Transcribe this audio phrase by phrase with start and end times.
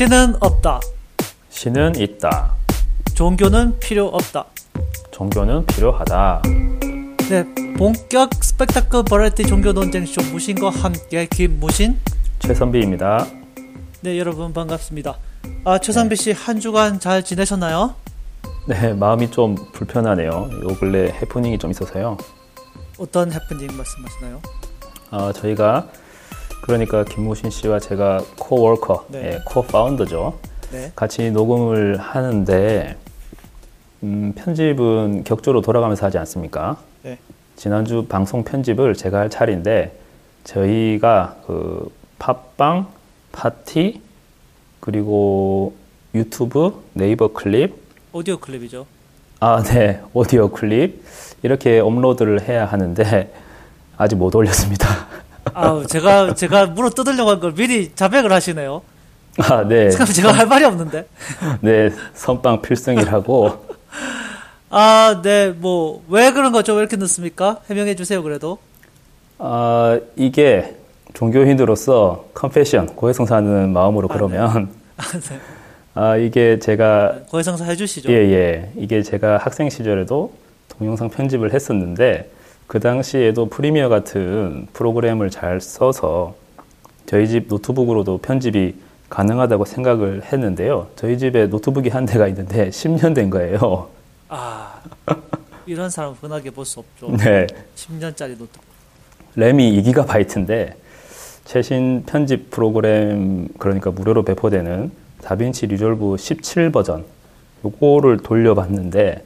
[0.00, 0.80] 신은 없다.
[1.50, 2.54] 신은 있다.
[3.14, 4.46] 종교는 필요 없다.
[5.10, 6.40] 종교는 필요하다.
[7.28, 7.44] 네,
[7.76, 11.98] 본격 스펙타클 버라이티 종교 논쟁 쇼 무신과 함께 김무신.
[12.38, 13.26] 최선비입니다.
[14.00, 15.18] 네, 여러분 반갑습니다.
[15.66, 17.94] 아, 최선비 씨 한 주간 잘 지내셨나요?
[18.68, 20.30] 네, 마음이 좀 불편하네요.
[20.30, 22.16] 요 근래 해프닝이 좀 있어서요.
[22.96, 24.40] 어떤 해프닝 말씀하시나요?
[25.10, 25.88] 아, 저희가
[26.62, 29.32] 그러니까 김무신 씨와 제가 코워커, 네.
[29.32, 30.38] 예, co-founder죠.
[30.72, 30.92] 네.
[30.94, 32.96] 같이 녹음을 하는데
[34.02, 36.76] 음, 편집은 격주로 돌아가면서 하지 않습니까?
[37.02, 37.18] 네.
[37.56, 39.98] 지난주 방송 편집을 제가 할 차례인데
[40.44, 42.88] 저희가 그 팟빵,
[43.32, 44.00] 팟티
[44.80, 45.74] 그리고
[46.14, 47.74] 유튜브, 네이버 클립,
[48.12, 48.86] 오디오 클립이죠.
[49.40, 51.02] 아, 네, 오디오 클립
[51.42, 53.32] 이렇게 업로드를 해야 하는데
[53.96, 55.09] 아직 못 올렸습니다.
[55.54, 58.82] 아, 제가 제가 물어 뜯으려고 한 걸 미리 자백을 하시네요.
[59.38, 61.06] 아, 네, 잠깐 제가 할 말이 없는데.
[61.62, 63.66] 네, 선빵 필승이라고.
[64.70, 66.74] 아, 네, 뭐 왜 그런 거죠?
[66.74, 67.58] 왜 이렇게 늦습니까?
[67.68, 68.22] 해명해 주세요.
[68.22, 68.58] 그래도.
[69.38, 70.76] 아, 이게
[71.14, 75.40] 종교인으로서 컨페션, 고해성사하는 마음으로 아, 그러면, 아, 네.
[75.94, 78.12] 아, 이게 제가, 고해성사 해주시죠.
[78.12, 80.32] 예, 예, 이게 제가 학생 시절에도
[80.68, 82.30] 동영상 편집을 했었는데,
[82.70, 86.36] 그 당시에도 Premiere 같은 프로그램을 잘 써서
[87.04, 88.76] 저희 집 노트북으로도 편집이
[89.08, 90.86] 가능하다고 생각을 했는데요.
[90.94, 93.88] 저희 집에 노트북이 한 대가 있는데 10년 된 거예요.
[94.28, 94.80] 아,
[95.66, 97.10] 이런 사람 흔하게 볼 수 없죠.
[97.18, 97.48] 네.
[97.74, 98.62] 10년짜리 노트북.
[99.34, 100.74] 램이 2GB인데
[101.46, 104.92] 최신 편집 프로그램 그러니까 무료로 배포되는
[105.24, 107.04] DaVinci Resolve 17 버전
[107.64, 109.24] 요거를 돌려봤는데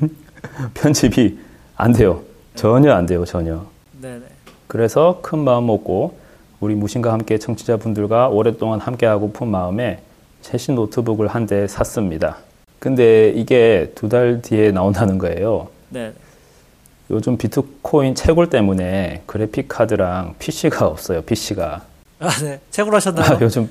[0.74, 1.38] 편집이
[1.76, 2.28] 안 돼요.
[2.60, 3.24] 전혀 안 돼요.
[3.24, 3.64] 전혀.
[4.02, 4.20] 네네.
[4.66, 6.18] 그래서 큰 마음 먹고
[6.60, 10.00] 우리 무신과 함께 청취자분들과 오랫동안 함께하고 픈 마음에
[10.42, 12.36] 최신 노트북을 한 대 샀습니다.
[12.78, 15.68] 근데 이게 두 달 뒤에 나온다는 거예요.
[15.88, 16.12] 네.
[17.10, 21.22] 요즘 비트코인 채굴 때문에 그래픽 카드랑 PC가 없어요.
[21.22, 21.80] PC가.
[22.20, 22.60] 아, 네.
[22.70, 23.36] 채굴 하셨나요?
[23.36, 23.68] 아, 요즘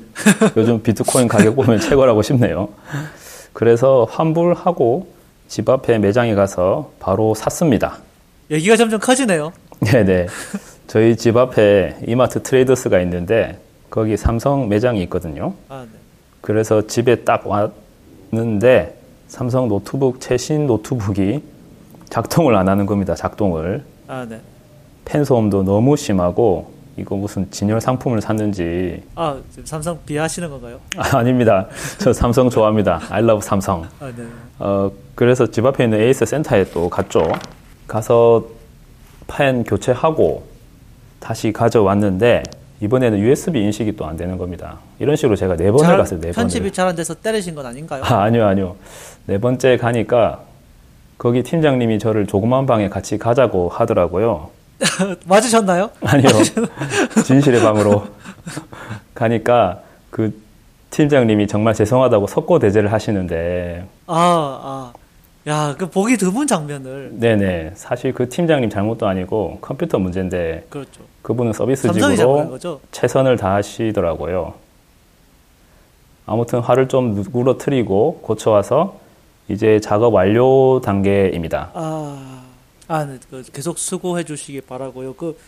[0.57, 2.69] 요즘 비트코인 가격 보면 채굴하고 싶네요.
[3.53, 5.07] 그래서 환불하고
[5.47, 7.99] 집 앞에 매장에 가서 바로 샀습니다.
[8.51, 9.51] 얘기가 점점 커지네요.
[9.81, 10.27] 네네.
[10.87, 15.53] 저희 집 앞에 이마트 트레이더스가 있는데 거기 삼성 매장이 있거든요.
[15.69, 15.97] 아, 네.
[16.41, 21.43] 그래서 집에 딱 왔는데 삼성 노트북 최신 노트북이
[22.09, 23.13] 작동을 안 하는 겁니다.
[23.13, 23.83] 작동을.
[24.07, 24.41] 아, 네.
[25.05, 30.79] 팬 소음도 너무 심하고 이거 무슨 진열 상품을 샀는지 아, 지금 삼성 비하하시는 건가요?
[30.97, 31.67] 아, 아닙니다.
[31.99, 32.99] 저 삼성 좋아합니다.
[33.09, 33.83] I love 삼성.
[33.99, 34.23] 아, 네.
[34.57, 37.31] 어, 그래서 집 앞에 있는 에이스 센터에 또 갔죠.
[37.89, 38.45] 가서
[39.27, 40.43] 펜 교체하고
[41.19, 42.43] 다시 가져왔는데
[42.81, 44.77] 이번에는 USB 인식이 또 안 되는 겁니다.
[44.99, 46.21] 이런 식으로 제가 네 번을 잘- 갔어요.
[46.21, 46.71] 네 편집이.
[46.71, 48.01] 잘 안 돼서 때리신 건 아닌가요?
[48.05, 48.75] 아, 아니요, 아니요.
[49.25, 50.41] 네 번째 가니까
[51.17, 54.49] 거기 팀장님이 저를 조그만 방에 같이 가자고 하더라고요.
[55.25, 55.89] 맞으셨나요?
[56.05, 56.29] 아니요.
[57.25, 58.05] 진실의 방으로
[59.13, 60.41] 가니까 그
[60.91, 64.13] 팀장님이 정말 죄송하다고 석고 대제를 하시는데 아,
[64.63, 64.93] 아.
[65.47, 67.11] 야, 그 보기 드문 장면을.
[67.13, 71.01] 네네 사실 그 팀장님 잘못도 아니고 컴퓨터 문제인데 그렇죠.
[71.21, 72.59] 그분은 서비스직으로?
[72.91, 74.53] 최선을 다하시더라고요.
[76.25, 78.99] 아무튼 화를 좀 누그러뜨리고 고쳐와서
[79.47, 81.71] 이제 작업 완료 단계입니다.
[81.73, 82.43] 아,
[82.87, 83.17] 아, 네.
[83.31, 85.13] 그 계속 수고해 주시기 바라고요.
[85.13, 85.39] 그,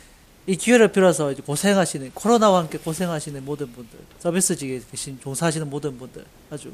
[0.48, 6.26] 이 기회를 빌어서 이제 고생하시는, 코로나와 함께 고생하시는 모든 분들, 서비스직에 계신, 종사하시는 모든 분들,
[6.50, 6.72] 아주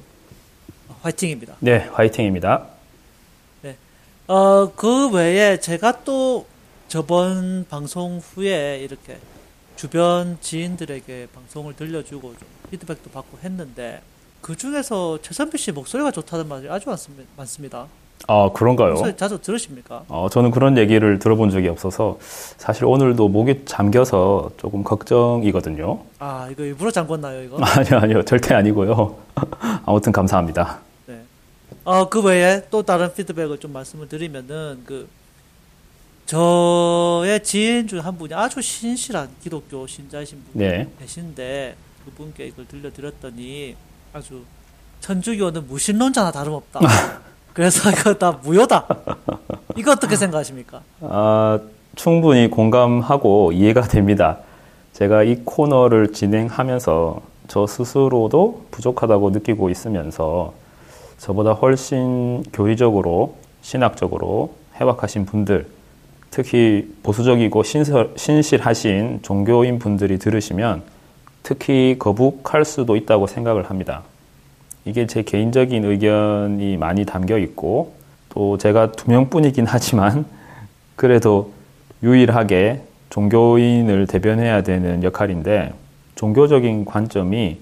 [1.02, 1.56] 화이팅입니다.
[1.60, 2.77] 네, 화이팅입니다.
[4.28, 6.46] 어, 그 외에 제가 또
[6.88, 9.18] 저번 방송 후에 이렇게
[9.76, 14.02] 주변 지인들에게 방송을 들려주고 좀 피드백도 받고 했는데
[14.42, 17.86] 그 중에서 최선비 씨 목소리가 좋다는 말이 아주 많습- 많습니 다.
[18.28, 18.90] 아 그런가요?
[18.94, 20.04] 목소리 자주 들으십니까?
[20.10, 26.00] 어, 저는 그런 얘기를 들어본 적이 없어서 사실 오늘도 목이 잠겨서 조금 걱정이거든요.
[26.19, 27.57] 아, 이거 일부러 잠궜나요, 이거?
[27.63, 29.16] 아니요, 아니요, 절대 아니고요.
[29.86, 30.80] 아무튼 감사합니다.
[31.88, 31.94] 네.
[31.94, 35.07] 어, 그 외에 또 다른 피드백을 좀 말씀을 드리면은, 그,
[36.25, 40.89] 저의 지인 중 한 분이 아주 신실한 기독교 신자이신 분이 네.
[41.00, 43.78] 계신데, 그분께 이걸 들려드렸더니,
[44.12, 44.42] 아주,
[45.00, 46.81] 천주교는 무신론자나 다름없다.
[47.54, 48.86] 그래서 이거 다 무효다.
[49.78, 50.81] 이거 어떻게 생각하십니까?
[51.01, 51.60] 아,
[51.95, 54.39] 충분히 공감하고 이해가 됩니다.
[54.92, 60.54] 제가 이 코너를 진행하면서 저 스스로도 부족하다고 느끼고 있으면서
[61.18, 65.68] 저보다 훨씬 교리적으로 신학적으로 해박하신 분들,
[66.30, 70.84] 특히 보수적이고 신설, 신실하신 종교인 분들이 들으시면
[71.44, 74.04] 특히 거북할 수도 있다고 생각을 합니다.
[74.86, 77.94] 이게 제 개인적인 의견이 많이 담겨 있고
[78.30, 80.25] 또 제가 두 명뿐이긴 하지만
[80.96, 81.52] 그래도
[82.04, 85.74] 유일하게 종교인을 대변해야 되는 역할인데
[86.16, 87.58] 종교적인 관점이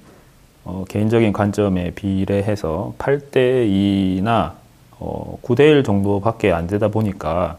[0.66, 4.54] 어, 개인적인 관점에 비례해서 8대 2나
[5.00, 7.58] 어, 9대 1 정도밖에 안 되다 보니까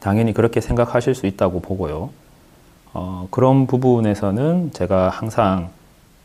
[0.00, 2.10] 당연히 그렇게 생각하실 수 있다고 보고요.
[2.94, 5.70] 어, 그런 부분에서는 제가 항상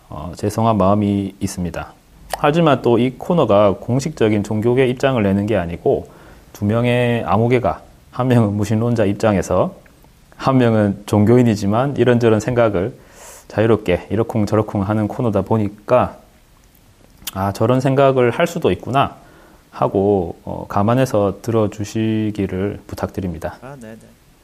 [0.10, 1.94] 어, 죄송한 마음이 있습니다.
[2.38, 6.08] 하지만 또 이 코너가 공식적인 종교계 입장을 내는 게 아니고
[6.54, 9.74] 두 명의 아무개가 한 명은 무신론자 입장에서
[10.36, 12.94] 한 명은 종교인이지만 이런저런 생각을
[13.56, 16.18] 자유롭게 이러쿵 저러쿵 하는 코너다 보니까
[17.34, 19.18] 아 저런 생각을 할 수도 있구나
[19.72, 23.58] 하고 어, 감안해서 들어주시기를 부탁드립니다.
[23.62, 23.98] 아, 네네.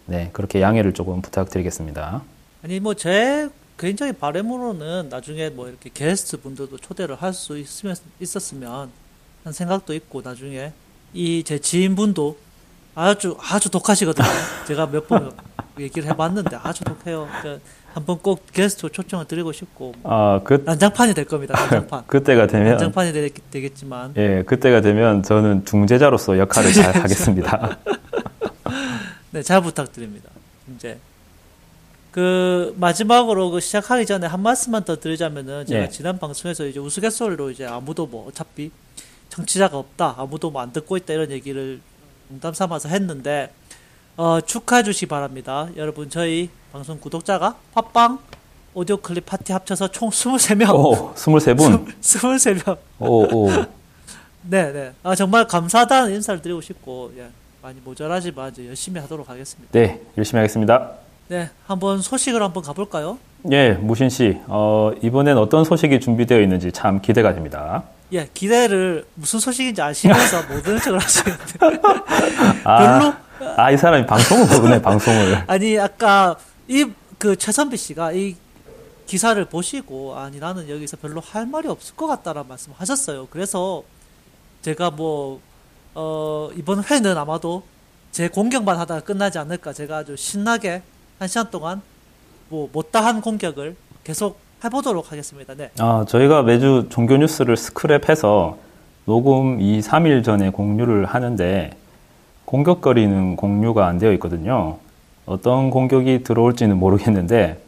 [0.08, 2.22] 네 그렇게 양해를 조금 부탁드리겠습니다.
[2.64, 8.90] 아니 뭐제 개인적인 바람으로는 나중에 뭐 이렇게 게스트 분들도 초대를 할 수 있으면 있었으면
[9.46, 10.74] 한 생각도 있고 나중에
[11.14, 12.38] 이 제 지인분도
[12.96, 14.28] 아주 아주 독하시거든요.
[14.68, 15.32] 제가 몇 번
[15.80, 17.28] 얘기를 해봤는데 아주 독해요.
[17.98, 21.56] 한번 꼭 게스트 초청을 드리고 싶고 아 그 난장판이 될 겁니다.
[21.60, 22.04] 난장판.
[22.06, 27.78] 그때가 되면 난장판이 되, 되겠지만 예 그때가 되면 저는 중재자로서 역할을 잘 하겠습니다.
[29.32, 30.30] 네, 잘 부탁드립니다.
[30.76, 31.00] 이제
[32.12, 35.90] 그 마지막으로 그 시작하기 전에 한 말씀만 더 드리자면은 제가 예.
[35.90, 38.72] 지난 방송에서 이제 우스갯소리로 이제 아무도 뭐 어차피
[39.30, 41.82] 청취자가 없다, 아무도 뭐 안 듣고 있다 이런 얘기를
[42.30, 43.52] 농담 삼아서 했는데
[44.18, 45.68] 어, 축하해 주시기 바랍니다.
[45.76, 48.20] 여러분 저희 방송 구독자가 팟빵
[48.74, 50.74] 오디오 클립 파티 합쳐서 총 23명.
[50.74, 52.78] 오 23분 23명.
[53.00, 53.50] 오 오
[54.44, 54.92] 네, 네.
[55.04, 57.28] 아, 정말 감사하다는 인사를 드리고 싶고 예.
[57.62, 59.70] 많이 모자라지만 이제 열심히 하도록 하겠습니다.
[59.72, 60.92] 네 열심히 하겠습니다.
[61.28, 63.18] 네, 한번 소식을 한번 가볼까요?
[63.52, 67.84] 예, 무신 씨, 어, 이번엔 어떤 소식이 준비되어 있는지 참 기대가 됩니다.
[68.14, 71.44] 예, 기대를 무슨 소식인지 아시면서 모든 척을 하시는데
[72.64, 73.14] 아, 별로
[73.58, 75.44] 아, 이 사람이 방송을 모르네, 방송을.
[75.48, 76.38] 아니 아까
[76.68, 76.86] 이
[77.18, 78.36] 그 최선비 씨가 이
[79.06, 83.28] 기사를 보시고 아니 나는 여기서 별로 할 말이 없을 것 같다라는 말씀하셨어요.
[83.32, 83.84] 그래서
[84.62, 85.40] 제가 뭐
[85.96, 87.64] 어, 이번 회는 아마도
[88.12, 90.82] 제 공격만 하다가 끝나지 않을까 제가 아주 신나게
[91.20, 91.82] 한 시간 동안
[92.50, 95.54] 뭐 못다한 공격을 계속 해보도록 하겠습니다.
[95.56, 95.72] 네.
[95.80, 98.58] 아, 저희가 매주 종교 뉴스를 스크랩해서
[99.06, 101.72] 녹음 2, 3일 전에 공유를 하는데
[102.46, 104.78] 공격거리는 공유가 안 되어 있거든요.
[105.28, 107.62] 어떤 공격이 들어올지는 모르겠는데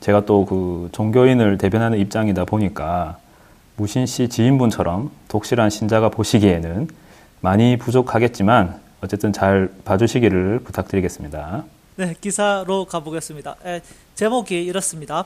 [0.00, 3.18] 제가 또 그 종교인을 대변하는 입장이다 보니까
[3.76, 6.88] 무신 씨 지인분처럼 독실한 신자가 보시기에는
[7.40, 11.64] 많이 부족하겠지만 어쨌든 잘 봐주시기를 부탁드리겠습니다.
[11.96, 13.56] 네, 기사로 가보겠습니다.
[13.64, 13.80] 에,
[14.14, 15.24] 제목이 이렇습니다.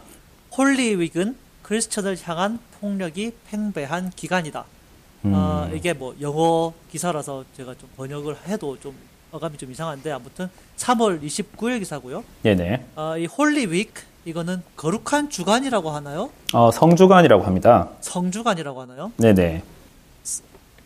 [0.57, 4.65] 홀리윅은 크리스천을 향한 폭력이 팽배한 기간이다.
[5.25, 8.95] 음, 어, 이게 뭐 영어 기사라서 제가 좀 번역을 해도 좀
[9.33, 12.23] 어감이 좀 이상한데 아무튼 3월 29일 기사고요.
[12.43, 12.85] 네네.
[12.97, 13.89] 어, 이 Holy Week
[14.27, 16.31] 이거는 거룩한 주간이라고 하나요?
[16.53, 17.89] 어, 성주간이라고 합니다.
[18.01, 19.11] 성주간이라고 하나요?
[19.17, 19.63] 네네.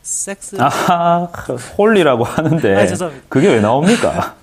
[0.02, 1.24] 섹스 아하,
[1.76, 3.26] holy라고 하는데 아, 죄송합니다.
[3.28, 4.36] 그게 왜 나옵니까?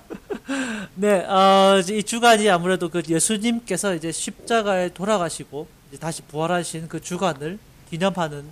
[0.94, 7.58] 네, 어, 이 주간이 아무래도 그 예수님께서 이제 십자가에 돌아가시고 이제 다시 부활하신 그 주간을
[7.88, 8.44] 기념하는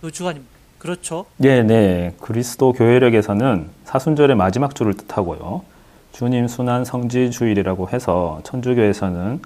[0.00, 0.55] 그 주간입니다.
[0.86, 1.26] 그렇죠?
[1.36, 2.14] 네, 네.
[2.20, 5.64] 그리스도 교회력에서는 사순절의 마지막 주를 뜻하고요.
[6.12, 9.42] 주님 순환 성지 주일이라고 해서 천주교에서는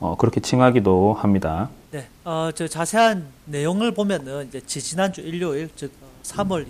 [0.00, 1.70] 어, 그렇게 칭하기도 합니다.
[1.92, 6.66] 네, 어, 저 자세한 내용을 보면은 이제 지지난주 일요일, 즉 어, 3월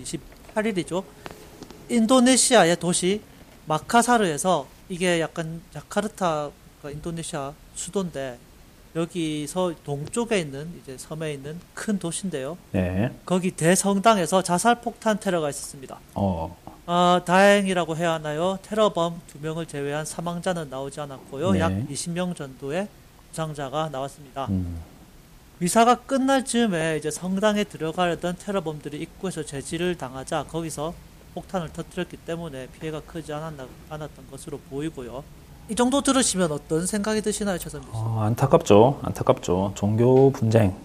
[0.53, 1.03] 28일이죠.
[1.89, 3.21] 인도네시아의 도시
[3.65, 6.51] 마카사르에서 이게 약간 자카르타가
[6.91, 8.37] 인도네시아 수도인데
[8.95, 12.57] 여기서 동쪽에 있는 이제 섬에 있는 큰 도시인데요.
[12.71, 13.11] 네.
[13.25, 15.99] 거기 대성당에서 자살 폭탄 테러가 있었습니다.
[16.13, 18.57] 어, 아, 다행이라고 해야 하나요?
[18.61, 21.51] 테러범 두 명을 제외한 사망자는 나오지 않았고요.
[21.51, 21.59] 네.
[21.59, 22.87] 약 20명 정도의
[23.29, 24.45] 부상자가 나왔습니다.
[24.49, 24.81] 음,
[25.59, 30.93] 미사가 끝날 즈음에 이제 성당에 들어가려던 테러범들이 입구에서 제지를 당하자 거기서
[31.33, 35.23] 폭탄을 터뜨렸기 때문에 피해가 크지 않았나, 않았던 것으로 보이고요.
[35.67, 37.91] 이 정도 들으시면 어떤 생각이 드시나요, 최선비 씨?
[37.93, 38.99] 어, 안타깝죠.
[39.01, 39.71] 안타깝죠.
[39.75, 40.75] 종교 분쟁,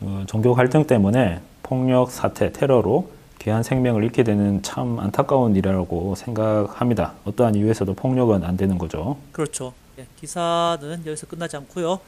[0.00, 7.14] 어, 종교 갈등 때문에 폭력 사태, 테러로 귀한 생명을 잃게 되는 참 안타까운 일이라고 생각합니다.
[7.24, 9.16] 어떠한 이유에서도 폭력은 안 되는 거죠.
[9.32, 9.72] 그렇죠.
[9.98, 12.00] 예, 기사는 여기서 끝나지 않고요.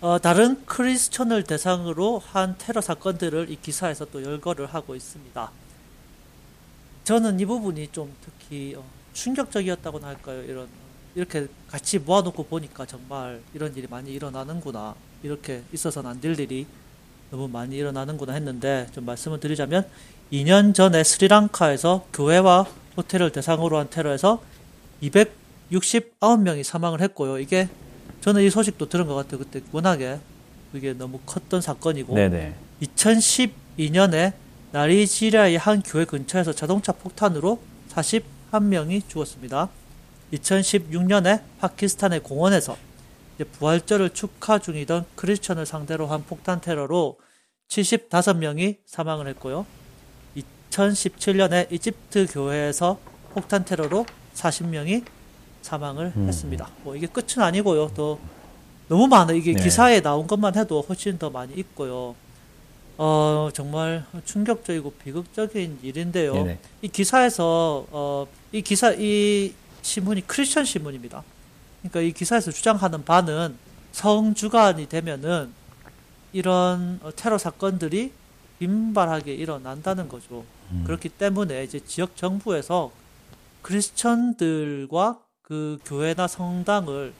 [0.00, 5.50] 어, 다른 크리스천을 대상으로 한 테러 사건들을 이 기사에서 또 열거를 하고 있습니다.
[7.04, 8.82] 저는 이 부분이 좀 특히 어,
[9.12, 10.42] 충격적이었다고나 할까요?
[10.42, 10.87] 이런 어,
[11.18, 14.94] 이렇게 같이 모아놓고 보니까 정말 이런 일이 많이 일어나는구나.
[15.24, 16.64] 이렇게 있어서는 안 될 일이
[17.32, 19.84] 너무 많이 일어나는구나 했는데 좀 말씀을 드리자면
[20.32, 24.40] 2년 전에 스리랑카에서 교회와 호텔을 대상으로 한 테러에서
[25.02, 27.40] 269명이 사망을 했고요.
[27.40, 27.68] 이게
[28.20, 29.38] 저는 이 소식도 들은 것 같아요.
[29.38, 30.20] 그때 워낙에
[30.70, 32.54] 그게 너무 컸던 사건이고 네네.
[32.82, 34.34] 2012년에
[34.70, 37.60] 나리지리아의 한 교회 근처에서 자동차 폭탄으로
[37.92, 39.68] 41명이 죽었습니다.
[40.32, 42.76] 2016년에 파키스탄의 공원에서
[43.52, 47.18] 부활절을 축하 중이던 크리스천을 상대로 한 폭탄 테러로
[47.68, 49.66] 75명이 사망을 했고요.
[50.70, 52.98] 2017년에 이집트 교회에서
[53.32, 55.04] 폭탄 테러로 40명이
[55.62, 56.28] 사망을 음.
[56.28, 56.68] 했습니다.
[56.82, 57.88] 뭐 이게 끝은 아니고요.
[57.94, 58.18] 더
[58.88, 59.32] 너무 많아.
[59.32, 59.62] 이게 네.
[59.62, 62.14] 기사에 나온 것만 해도 훨씬 더 많이 있고요.
[62.96, 66.32] 어, 정말 충격적이고 비극적인 일인데요.
[66.32, 66.58] 네네.
[66.82, 71.22] 이 기사에서 어, 이 기사 이 신문이 크리스천 신문입니다.
[71.80, 73.56] 그러니까 이 기사에서 주장하는 바는
[73.92, 75.52] 성주간이 되면은
[76.32, 78.12] 이런 어, 테러 사건들이
[78.58, 80.44] 빈발하게 일어난다는 거죠.
[80.72, 80.82] 음.
[80.84, 82.90] 그렇기 때문에 이제 지역 정부에서
[83.62, 87.12] 크리스천들과 그 교회나 성당을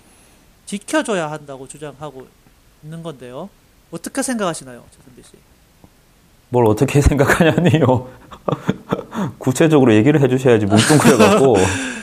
[0.66, 2.26] 지켜줘야 한다고 주장하고
[2.82, 3.48] 있는 건데요.
[3.90, 5.36] 어떻게 생각하시나요, 최선비 씨?
[6.50, 8.08] 뭘 어떻게 생각하냐니요.
[9.38, 11.56] 구체적으로 얘기를 해주셔야지 뭉뚱그려갖고.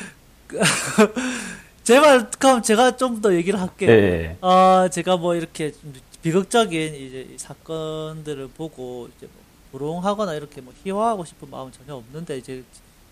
[1.84, 3.92] 제발 그럼 제가 좀 더 얘기를 할게요.
[3.92, 4.38] 예, 예.
[4.42, 10.74] 아, 제가 뭐 이렇게 좀 비극적인 이제 이 사건들을 보고 이제 뭐 부롱하거나 이렇게 뭐
[10.84, 12.64] 희화하고 싶은 마음은 전혀 없는데 이제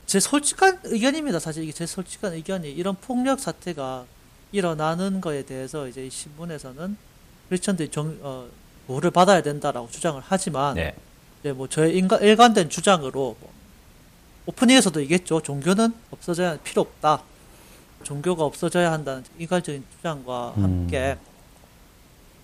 [0.05, 1.39] 제 솔직한 의견입니다.
[1.39, 4.05] 사실 이게 제 솔직한 의견이 이런 폭력 사태가
[4.51, 6.97] 일어나는 거에 대해서 이제 이 신문에서는
[7.49, 8.47] 크리스천들이 정, 어,
[8.87, 10.95] 보호를 받아야 된다라고 주장을 하지만 네.
[11.41, 13.53] 이제 뭐 저의 인간, 일관된 주장으로 뭐
[14.45, 15.41] 오프닝에서도 얘기했죠.
[15.41, 17.23] 종교는 없어져야 필요 없다.
[18.03, 20.63] 종교가 없어져야 한다는 인간적인 주장과 음.
[20.63, 21.17] 함께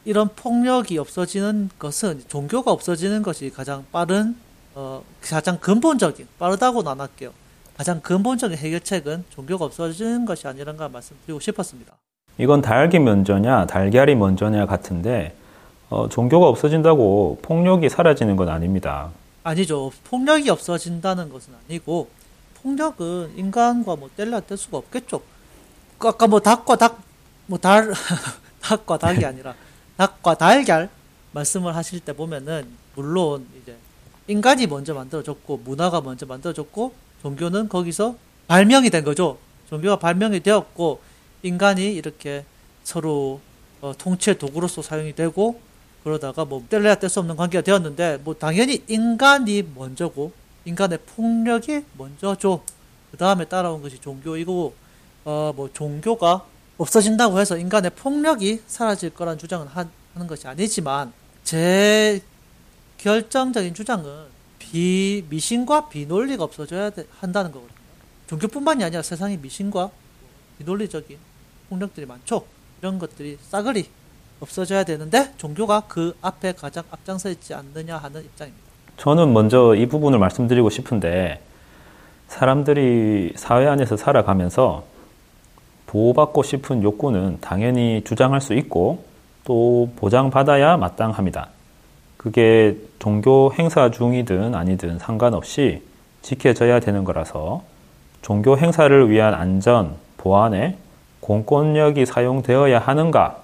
[0.06, 4.36] 이런 폭력이 없어지는 것은 종교가 없어지는 것이 가장 빠른
[4.75, 7.32] 어 가장 근본적인 빠르다고는 안 할게요.
[7.75, 11.94] 가장 근본적인 해결책은 종교가 없어지는 것이 아니란가 말씀드리고 싶었습니다.
[12.38, 15.36] 이건 닭이 먼저냐, 달걀이 먼저냐 같은데,
[15.89, 19.12] 어, 종교가 없어진다고 폭력이 사라지는 건 아닙니다.
[19.44, 19.92] 아니죠.
[20.06, 22.10] 폭력이 없어진다는 것은 아니고
[22.62, 25.22] 폭력은 인간과 뭐 뗄래야 뗄 수가 없겠죠.
[26.00, 27.01] 그 아까 뭐 닭과 닭,
[27.46, 27.94] 뭐 달,
[28.63, 29.53] 닭과 닭이 아니라
[29.98, 30.89] 닭과 달걀
[31.34, 33.75] 말씀을 하실 때 보면은 물론 이제
[34.27, 38.15] 인간이 먼저 만들어졌고 문화가 먼저 만들어졌고 종교는 거기서
[38.48, 39.38] 발명이 된 거죠.
[39.70, 41.01] 종교가 발명이 되었고
[41.44, 42.46] 인간이 이렇게
[42.84, 43.41] 서로
[43.82, 45.60] 어, 통치의 도구로서 사용이 되고
[46.03, 50.32] 그러다가 뭐 뗄래야 뗄 수 없는 관계가 되었는데 뭐 당연히 인간이 먼저고
[50.63, 52.63] 인간의 폭력이 먼저죠.
[53.12, 54.74] 그 다음에 따라온 것이 종교이고
[55.29, 56.43] 어 뭐 종교가
[56.77, 62.19] 없어진다고 해서 인간의 폭력이 사라질 거란 주장은 하, 는 것이 아니지만 제
[62.98, 64.05] 결정적인 주장은
[64.57, 67.77] 비 미신과 비논리가 없어져야 돼- 한다는 거거든요.
[68.27, 69.89] 종교뿐만이 아니라 세상에 미신과
[70.57, 71.17] 비논리적인
[71.69, 72.43] 폭력들이 많죠.
[72.81, 73.88] 이런 것들이 싸그리
[74.39, 78.67] 없어져야 되는데 종교가 그 앞에 가장 앞장서 있지 않느냐 하는 입장입니다.
[78.98, 81.41] 저는 먼저 이 부분을 말씀드리고 싶은데,
[82.27, 84.83] 사람들이 사회 안에서 살아가면서
[85.89, 89.03] 보호받고 싶은 욕구는 당연히 주장할 수 있고,
[89.43, 91.50] 또 보장받아야 마땅합니다.
[92.15, 95.81] 그게 종교 행사 중이든 아니든 상관없이
[96.22, 97.63] 지켜져야 되는 거라서
[98.22, 100.77] 종교 행사를 위한 안전, 보안에
[101.22, 103.38] 공권력이 사용되어야 하는가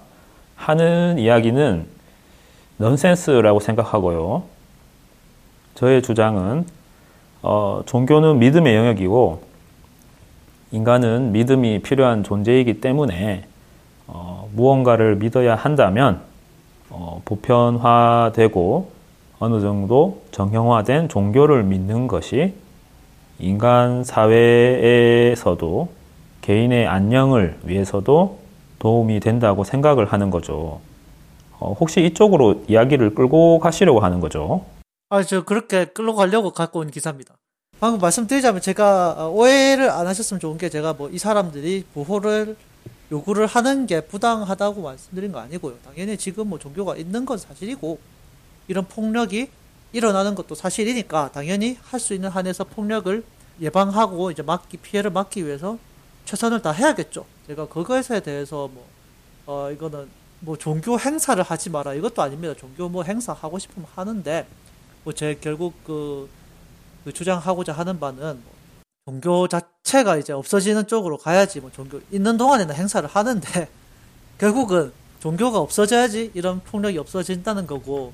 [0.54, 1.86] 하는 이야기는
[2.76, 4.44] 넌센스라고 생각하고요.
[5.74, 6.64] 저의 주장은
[7.42, 9.42] 어, 종교는 믿음의 영역이고
[10.72, 13.46] 인간은 믿음이 필요한 존재이기 때문에
[14.06, 16.20] 어, 무언가를 믿어야 한다면
[16.90, 18.90] 어, 보편화되고
[19.38, 22.54] 어느 정도 정형화된 종교를 믿는 것이
[23.38, 25.88] 인간 사회에서도
[26.40, 28.38] 개인의 안녕을 위해서도
[28.78, 30.80] 도움이 된다고 생각을 하는 거죠.
[31.58, 34.64] 어, 혹시 이쪽으로 이야기를 끌고 가시려고 하는 거죠?
[35.10, 37.34] 아, 저 그렇게 끌고 가려고 갖고 온 기사입니다.
[37.78, 42.56] 방금 말씀드리자면 제가 어, 오해를 안 하셨으면 좋은 게 제가 뭐 이 사람들이 보호를
[43.12, 45.76] 요구를 하는 게 부당하다고 말씀드린 거 아니고요.
[45.84, 47.98] 당연히 지금 뭐 종교가 있는 건 사실이고
[48.68, 49.48] 이런 폭력이
[49.92, 53.22] 일어나는 것도 사실이니까 당연히 할 수 있는 한에서 폭력을
[53.60, 55.78] 예방하고 이제 막기 피해를 막기 위해서
[56.24, 57.24] 최선을 다 해야겠죠.
[57.46, 58.84] 제가 그것에 대해서 뭐
[59.48, 60.08] 어 이거는
[60.40, 62.52] 뭐 종교 행사를 하지 마라 이것도 아닙니다.
[62.58, 64.44] 종교 뭐 행사 하고 싶으면 하는데
[65.04, 66.45] 뭐 제 결국 그, 그
[67.12, 68.56] 주장하고자 하는 바는 뭐
[69.06, 73.68] 종교 자체가 이제 없어지는 쪽으로 가야지 뭐 종교 있는 동안에는 행사를 하는데
[74.38, 78.12] 결국은 종교가 없어져야지 이런 폭력이 없어진다는 거고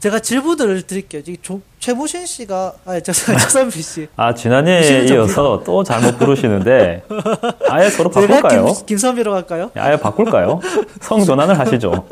[0.00, 1.22] 제가 질문을 드릴게요.
[1.22, 4.06] 지금 최무신 씨가 아니 최선비 씨.
[4.16, 7.04] 아 지난해에 이어서 또 잘못 부르시는데
[7.70, 8.66] 아예 서로 바꿀까요?
[8.66, 9.70] 김, 김선비로 갈까요?
[9.74, 10.60] 아예 바꿀까요?
[11.00, 12.06] 성 전환을 하시죠.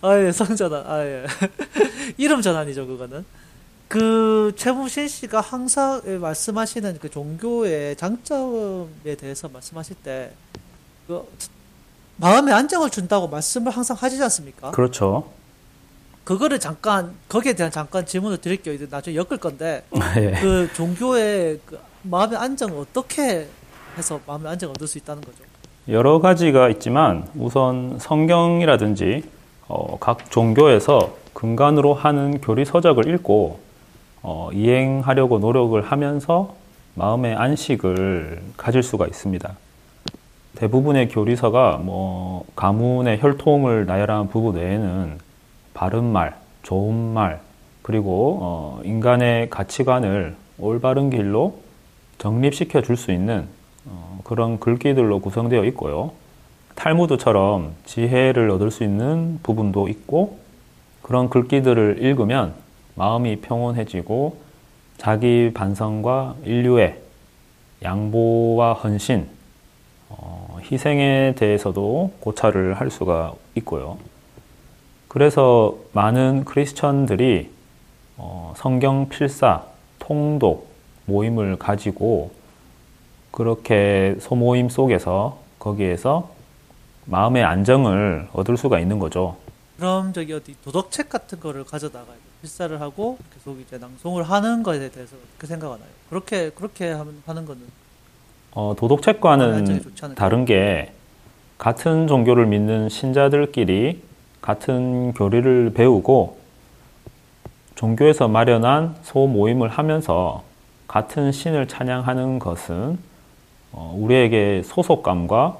[0.00, 0.84] 아예 성 전환.
[0.86, 1.24] 아예
[2.16, 3.26] 이름 전환이죠 그거는.
[3.94, 10.32] 그 최무신 씨가 항상 말씀하시는 그 종교의 장점에 대해서 말씀하실 때
[11.06, 11.26] 그
[12.16, 14.70] 마음에 안정을 준다고 말씀을 항상 하시지 않습니까?
[14.70, 15.30] 그렇죠.
[16.24, 18.74] 그거를 잠깐 거기에 대한 잠깐 질문을 드릴게요.
[18.74, 19.84] 이제 나중에 엮을 건데
[20.16, 20.32] 예.
[20.40, 23.48] 그 종교의 그 마음의 안정을 어떻게
[23.98, 25.44] 해서 마음의 안정을 얻을 수 있다는 거죠?
[25.88, 29.24] 여러 가지가 있지만 우선 성경이라든지
[29.68, 33.60] 어, 각 종교에서 근간으로 하는 교리 서적을 읽고
[34.26, 36.54] 어, 이행하려고 노력을 하면서
[36.94, 39.52] 마음의 안식을 가질 수가 있습니다.
[40.56, 45.18] 대부분의 교리서가 뭐 가문의 혈통을 나열한 부분 외에는
[45.74, 47.40] 바른 말, 좋은 말,
[47.82, 51.58] 그리고 어, 인간의 가치관을 올바른 길로
[52.16, 53.46] 정립시켜 줄 수 있는
[53.84, 56.12] 어, 그런 글귀들로 구성되어 있고요.
[56.76, 60.38] 탈무드처럼 지혜를 얻을 수 있는 부분도 있고
[61.02, 62.63] 그런 글귀들을 읽으면
[62.94, 64.36] 마음이 평온해지고
[64.98, 67.00] 자기 반성과 인류의
[67.82, 69.28] 양보와 헌신,
[70.08, 73.98] 어, 희생에 대해서도 고찰을 할 수가 있고요.
[75.08, 77.50] 그래서 많은 크리스천들이
[78.16, 79.64] 어, 성경 필사,
[79.98, 80.68] 통독
[81.06, 82.30] 모임을 가지고
[83.30, 86.30] 그렇게 소모임 속에서 거기에서
[87.06, 89.36] 마음의 안정을 얻을 수가 있는 거죠.
[89.76, 92.06] 그럼 저기 어디 도덕책 같은 거를 가져다가
[92.44, 95.88] 필사를 하고 계속 이제 낭송을 하는 것에 대해서 어떻게 생각하나요?
[96.10, 97.62] 그렇게 그렇게 하는 거는
[98.52, 100.92] 어, 도덕책과는 다른 게
[101.56, 104.02] 같은 종교를 믿는 신자들끼리
[104.42, 106.38] 같은 교리를 배우고
[107.76, 110.44] 종교에서 마련한 소모임을 하면서
[110.86, 112.98] 같은 신을 찬양하는 것은
[113.72, 115.58] 어, 우리에게 소속감과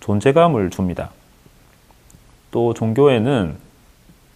[0.00, 1.10] 존재감을 줍니다.
[2.50, 3.56] 또 종교에는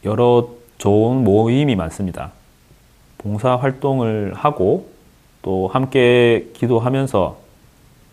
[0.05, 2.33] 여러 좋은 모임이 많습니다.
[3.19, 4.91] 봉사 활동을 하고
[5.43, 7.39] 또 함께 기도하면서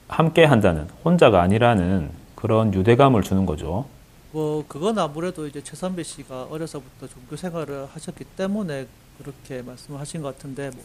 [0.10, 3.86] 함께 한다는 혼자가 아니라는 그런 유대감을 주는 거죠.
[4.34, 8.86] 뭐 그건 아무래도 이제 최선배 씨가 어려서부터 종교 생활을 하셨기 때문에
[9.17, 10.84] 그렇게 말씀을 하신 것 같은데 뭐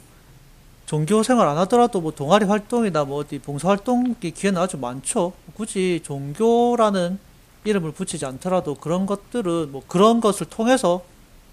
[0.87, 5.33] 종교 생활 안 하더라도 뭐 동아리 활동이나 뭐 어디 봉사 활동이 기회는 아주 많죠.
[5.55, 7.19] 굳이 종교라는
[7.65, 11.03] 이름을 붙이지 않더라도 그런 것들은 뭐 그런 것을 통해서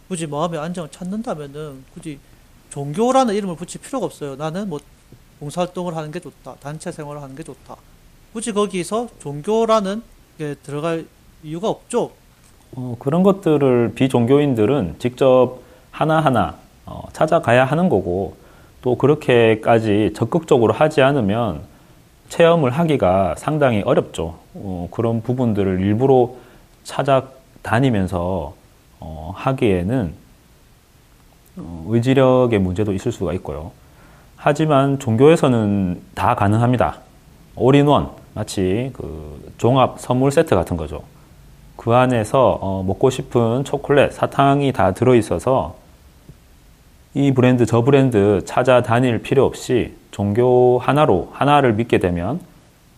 [0.10, 2.18] 굳이 마음의 안정을 찾는다면은 굳이
[2.72, 4.36] 종교라는 이름을 붙일 필요가 없어요.
[4.36, 4.80] 나는 뭐
[5.40, 6.56] 봉사활동을 하는 게 좋다.
[6.60, 7.76] 단체 생활을 하는 게 좋다.
[8.34, 10.02] 굳이 거기서 종교라는
[10.40, 11.06] 게 들어갈
[11.44, 12.12] 이유가 없죠.
[12.76, 15.60] 어, 그런 것들을 비종교인들은 직접
[15.92, 18.36] 하나하나 어, 찾아가야 하는 거고
[18.82, 21.62] 또 그렇게까지 적극적으로 하지 않으면
[22.30, 24.40] 체험을 하기가 상당히 어렵죠.
[24.56, 26.32] 어, 그런 부분들을 일부러
[26.84, 28.59] 찾아다니면서
[29.00, 30.14] 어, 하기에는
[31.58, 33.72] 어, 의지력의 문제도 있을 수가 있고요.
[34.36, 37.00] 하지만 종교에서는 다 가능합니다.
[37.56, 41.04] 올인원 마치 그 종합 선물 세트 같은 거죠.
[41.76, 45.76] 그 안에서 어, 먹고 싶은 초콜릿, 사탕이 다 들어 있어서
[47.14, 52.40] 이 브랜드 저 브랜드 찾아다닐 필요 없이 종교 하나로 하나를 믿게 되면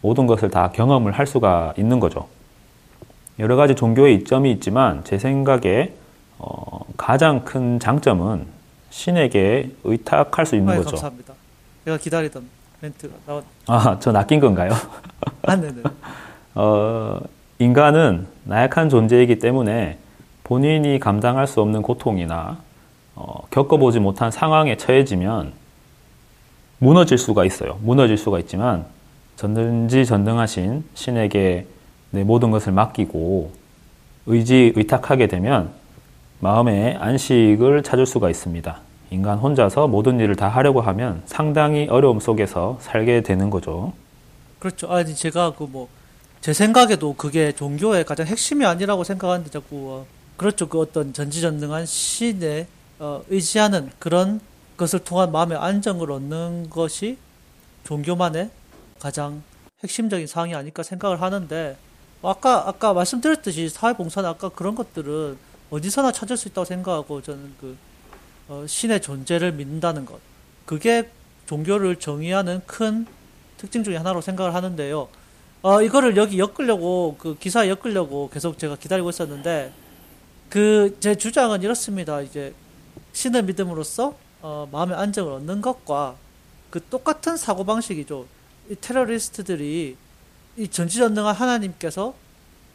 [0.02, 2.28] 모든 것을 다 경험을 할 수가 있는 거죠.
[3.42, 5.94] 여러 가지 종교의 이점이 있지만 제 생각에
[6.38, 8.46] 어, 가장 큰 장점은
[8.92, 10.92] 신에게 의탁할 수 있는 아유, 거죠.
[10.92, 11.34] 감사합니다.
[11.84, 12.46] 제가 기다리던
[12.82, 13.44] 멘트가 나왔.
[13.66, 14.70] 아, 저 낚인 건가요?
[15.42, 15.82] 아, 네네.
[16.54, 17.20] 어,
[17.58, 19.98] 인간은 나약한 존재이기 때문에
[20.44, 22.60] 본인이 감당할 수 없는 고통이나
[23.16, 25.54] 어, 겪어보지 못한 상황에 처해지면
[26.78, 27.80] 무너질 수가 있어요.
[27.82, 28.86] 무너질 수가 있지만
[29.38, 31.66] 전든지 전능하신 신에게
[32.12, 33.52] 내 모든 것을 맡기고
[34.28, 35.72] 의지 의탁하게 되면
[36.40, 38.80] 마음의 안식을 찾을 수가 있습니다.
[39.10, 43.94] 인간 혼자서 모든 일을 다 하려고 하면 상당히 어려움 속에서 살게 되는 거죠.
[44.60, 44.88] 그렇죠.
[44.92, 45.88] 아니 제가 그 뭐
[46.42, 50.06] 제 생각에도 그게 종교의 가장 핵심이 아니라고 생각하는데 자꾸 어,
[50.38, 50.68] 그렇죠.
[50.68, 52.66] 그 어떤 전지전능한 신에
[52.98, 54.42] 어, 의지하는 그런
[54.76, 57.20] 것을 통한 마음의 안정을 얻는 것이
[57.84, 58.50] 종교만의
[59.00, 59.44] 가장
[59.84, 61.91] 핵심적인 사항이 아닐까 생각을 하는데 뭐
[62.22, 65.38] 아까 아까 말씀드렸듯이 사회봉사는 아까 그런 것들은
[65.70, 67.78] 어디서나 찾을 수 있다고 생각하고 저는 그
[68.48, 70.20] 어, 신의 존재를 믿는다는 것
[70.66, 71.10] 그게
[71.46, 73.06] 종교를 정의하는 큰
[73.58, 75.08] 특징 중에 하나로 생각을 하는데요.
[75.62, 79.72] 어, 이거를 여기 엮으려고, 그 기사에 엮으려고 계속 제가 기다리고 있었는데,
[80.50, 82.22] 그, 제 주장은 이렇습니다.
[82.22, 82.56] 이제,
[83.14, 86.16] 신을 믿음으로써, 어, 마음의 안정을 얻는 것과,
[86.72, 88.26] 그 똑같은 사고 방식이죠.
[88.72, 89.98] 이 테러리스트들이,
[90.58, 92.14] 이 전지전능한 하나님께서,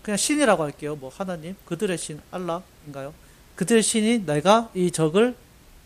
[0.02, 0.96] 그냥 신이라고 할게요.
[0.96, 3.12] 뭐, 하나님, 그들의 신, 알라인가요?
[3.56, 5.34] 그들의 신이 내가 이 적을,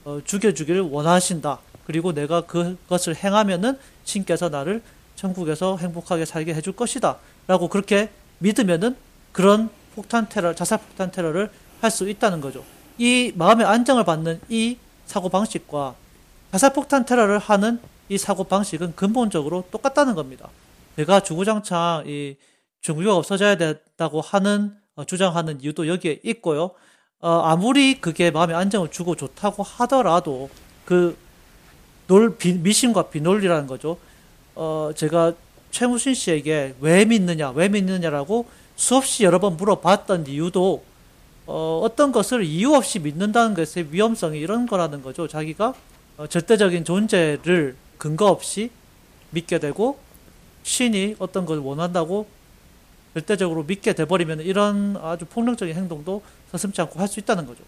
[0.05, 1.59] 어, 죽여주기를 원하신다.
[1.87, 4.83] 그리고 내가 그것을 행하면은 신께서 나를
[5.17, 7.19] 천국에서 행복하게 살게 해줄 것이다.
[7.47, 8.97] 라고 그렇게 믿으면은
[9.33, 11.51] 그런 폭탄 테러, 자살 폭탄 테러를
[11.81, 12.65] 할 수 있다는 거죠.
[12.99, 14.77] 이 마음의 안정을 받는 이
[15.07, 15.95] 사고 방식과
[16.53, 20.49] 자살 폭탄 테러를 하는 이 사고 방식은 근본적으로 똑같다는 겁니다.
[21.01, 22.37] 제가 주구장창 이
[22.83, 26.73] 종교가 없어져야 된다고 하는 어, 주장하는 이유도 여기에 있고요.
[27.21, 30.51] 어, 아무리 그게 마음의 안정을 주고 좋다고 하더라도
[30.85, 31.17] 그
[32.07, 33.97] 놀, 비, 미신과 비논리라는 거죠.
[34.55, 35.33] 어, 제가
[35.71, 40.85] 최무신 씨에게 왜 믿느냐, 왜 믿느냐라고 수없이 여러 번 물어봤던 이유도
[41.47, 45.27] 어, 어떤 것을 이유 없이 믿는다는 것의 위험성이 이런 거라는 거죠.
[45.27, 45.73] 자기가
[46.19, 48.71] 어, 절대적인 존재를 근거 없이
[49.31, 50.10] 믿게 되고
[50.63, 52.27] 신이 어떤 걸 원한다고
[53.15, 57.63] 절대적으로 믿게 돼버리면 이런 아주 폭력적인 행동도 서슴지 않고 할 수 있다는 거죠.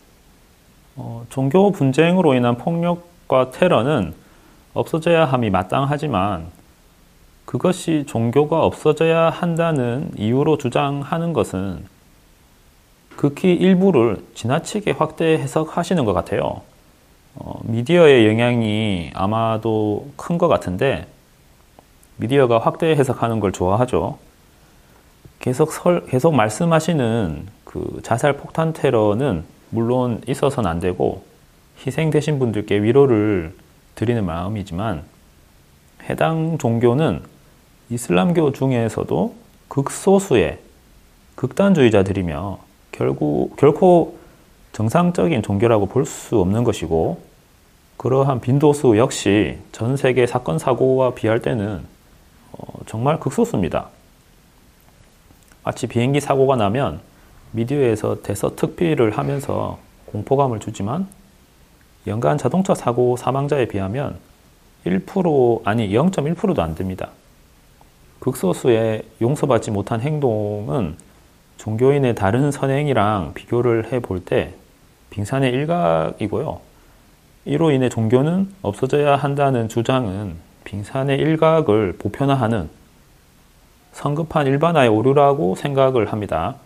[0.96, 4.14] 어, 종교 분쟁으로 인한 폭력과 테러는
[4.74, 6.46] 없어져야 함이 마땅하지만
[7.44, 11.85] 그것이 종교가 없어져야 한다는 이유로 주장하는 것은
[13.16, 16.62] 극히 일부를 지나치게 확대 해석하시는 것 같아요.
[17.35, 21.07] 어, 미디어의 영향이 아마도 큰 것 같은데
[22.16, 24.18] 미디어가 확대 해석하는 걸 좋아하죠.
[25.40, 31.25] 계속 설, 계속 말씀하시는 그 자살 폭탄 테러는 물론 있어서는 안 되고
[31.85, 33.55] 희생되신 분들께 위로를
[33.94, 35.03] 드리는 마음이지만
[36.09, 37.22] 해당 종교는
[37.90, 39.35] 이슬람교 중에서도
[39.68, 40.59] 극소수의
[41.35, 42.59] 극단주의자들이며
[42.92, 44.16] 결국 결코
[44.72, 47.20] 정상적인 종교라고 볼 수 없는 것이고
[47.96, 51.83] 그러한 빈도수 역시 전 세계 사건 사고와 비할 때는
[52.52, 53.88] 어, 정말 극소수입니다.
[55.64, 57.00] 마치 비행기 사고가 나면
[57.52, 61.06] 미디어에서 대서특필을 하면서 공포감을 주지만
[62.06, 64.18] 연간 자동차 사고 사망자에 비하면
[64.86, 67.10] 1% 아니 0.1%도 안 됩니다.
[68.20, 70.96] 극소수의 용서받지 못한 행동은
[71.58, 74.54] 종교인의 다른 선행이랑 비교를 해 볼 때
[75.10, 76.60] 빙산의 일각이고요.
[77.44, 82.68] 이로 인해 종교는 없어져야 한다는 주장은 빙산의 일각을 보편화하는
[83.92, 86.57] 성급한 일반화의 오류라고 생각을 합니다.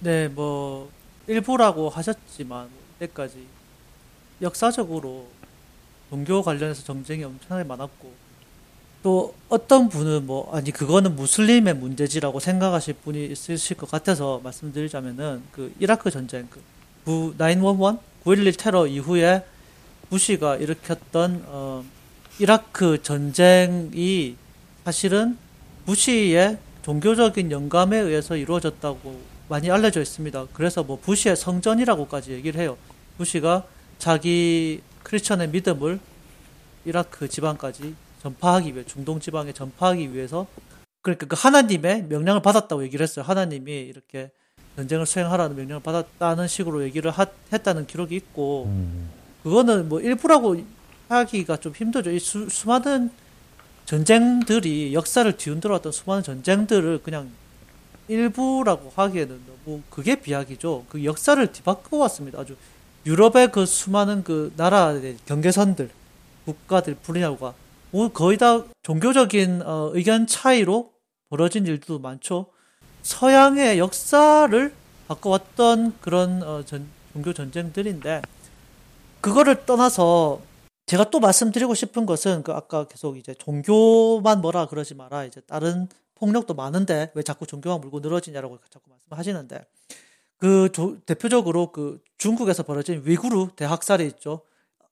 [0.00, 0.90] 네, 뭐
[1.26, 3.46] 일부라고 하셨지만 때까지
[4.42, 5.26] 역사적으로
[6.10, 8.12] 종교 관련해서 정쟁이 엄청나게 많았고
[9.02, 15.72] 또 어떤 분은 뭐 아니 그거는 무슬림의 문제지라고 생각하실 분이 있으실 것 같아서 말씀드리자면은 그
[15.78, 16.48] 이라크 전쟁
[17.06, 19.44] 그911 9.11 테러 이후에
[20.08, 21.84] 부시가 일으켰던 어
[22.40, 24.36] 이라크 전쟁이
[24.84, 25.38] 사실은
[25.86, 30.46] 부시의 종교적인 영감에 의해서 이루어졌다고 많이 알려져 있습니다.
[30.52, 32.76] 그래서 뭐 부시의 성전이라고까지 얘기를 해요.
[33.18, 33.64] 부시가
[33.98, 36.00] 자기 크리스천의 믿음을
[36.84, 40.46] 이라크 지방까지 전파하기 위해 중동 지방에 전파하기 위해서
[41.02, 43.24] 그러니까 그 하나님의 명령을 받았다고 얘기를 했어요.
[43.24, 44.30] 하나님이 이렇게
[44.76, 49.10] 전쟁을 수행하라는 명령을 받았다는 식으로 얘기를 하, 했다는 기록이 있고 음.
[49.44, 50.56] 그거는 뭐 일부라고
[51.08, 52.10] 하기가 좀 힘들죠.
[52.10, 53.10] 이 수, 수많은
[53.84, 57.30] 전쟁들이 역사를 뒤흔들어왔던 수많은 전쟁들을 그냥
[58.08, 60.86] 일부라고 하기에는 너무 그게 비약이죠.
[60.88, 62.40] 그 역사를 뒤바꿔 왔습니다.
[62.40, 62.56] 아주
[63.06, 65.90] 유럽의 그 수많은 그 나라의 경계선들,
[66.44, 67.54] 국가들, 분야가
[68.12, 70.90] 거의 다 종교적인 어, 의견 차이로
[71.28, 72.46] 벌어진 일도 많죠.
[73.02, 74.74] 서양의 역사를
[75.08, 78.22] 바꿔왔던 그런 어, 전, 종교 전쟁들인데
[79.20, 80.40] 그거를 떠나서
[80.86, 85.88] 제가 또 말씀드리고 싶은 것은 그 아까 계속 이제 종교만 뭐라 그러지 마라 이제 다른
[86.14, 89.64] 폭력도 많은데 왜 자꾸 종교만 물고 늘어지냐라고 자꾸 말씀하시는데
[90.38, 94.42] 그 조, 대표적으로 그 중국에서 벌어진 위구르 대학살이 있죠.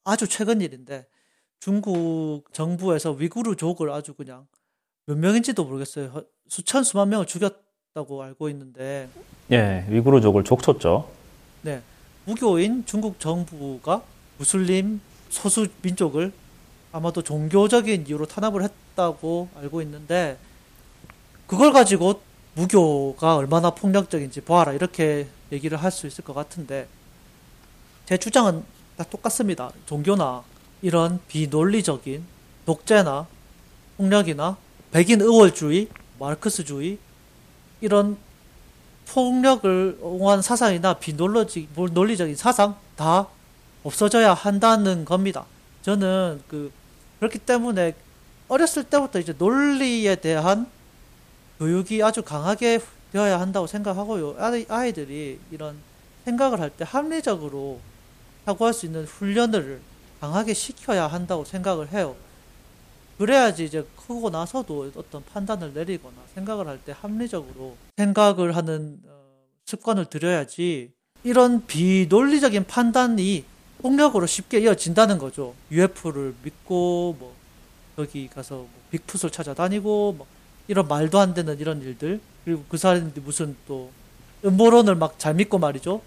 [0.05, 1.07] 아주 최근 일인데
[1.61, 4.46] 중국 정부에서 위구르족을 아주 그냥
[5.07, 6.22] 몇 명인지도 모르겠어요.
[6.48, 9.09] 수천 수만 명을 죽였다고 알고 있는데.
[9.50, 11.09] 예, 위구르족을 족쳤죠.
[11.62, 11.83] 네,
[12.24, 14.02] 무교인 중국 정부가
[14.38, 15.00] 무슬림
[15.33, 16.33] 소수 민족을
[16.92, 20.38] 아마도 종교적인 이유로 탄압을 했다고 알고 있는데
[21.47, 22.21] 그걸 가지고
[22.55, 26.87] 무교가 얼마나 폭력적인지 보아라 이렇게 얘기를 할 수 있을 것 같은데
[28.05, 28.62] 제 주장은
[28.97, 29.73] 다 똑같습니다.
[29.87, 30.45] 종교나
[30.83, 32.25] 이런 비논리적인
[32.66, 33.27] 독재나
[33.97, 34.59] 폭력이나
[34.90, 36.99] 백인 의월주의, 마르크스주의
[37.81, 38.18] 이런
[39.09, 43.29] 폭력을 옹호한 사상이나 비논리적 논리적인 사상 다
[43.85, 45.45] 없어져야 한다는 겁니다.
[45.83, 46.71] 저는 그
[47.18, 47.95] 그렇기 때문에
[48.49, 50.66] 어렸을 때부터 이제 논리에 대한
[51.59, 52.81] 교육이 아주 강하게
[53.12, 54.37] 되어야 한다고 생각하고요.
[54.68, 55.77] 아이들이 이런
[56.25, 57.81] 생각을 할 때 합리적으로
[58.45, 59.81] 사고할 수 있는 훈련을
[60.21, 62.16] 강하게 시켜야 한다고 생각을 해요.
[63.18, 69.12] 그래야지 이제 크고 나서도 어떤 판단을 내리거나 생각을 할 때 합리적으로 생각을 하는 어,
[69.66, 70.90] 습관을 들여야지
[71.25, 73.45] 이런 비논리적인 판단이
[73.83, 75.55] 폭력으로 쉽게 이어진다는 거죠.
[75.71, 77.35] UFO를 믿고 뭐
[77.99, 80.27] 여기 가서 뭐 빅풋을 찾아다니고 뭐
[80.68, 83.90] 이런 말도 안 되는 이런 일들 그리고 그 사람들이 무슨 또
[84.45, 86.01] 음모론을 막 잘 믿고 말이죠.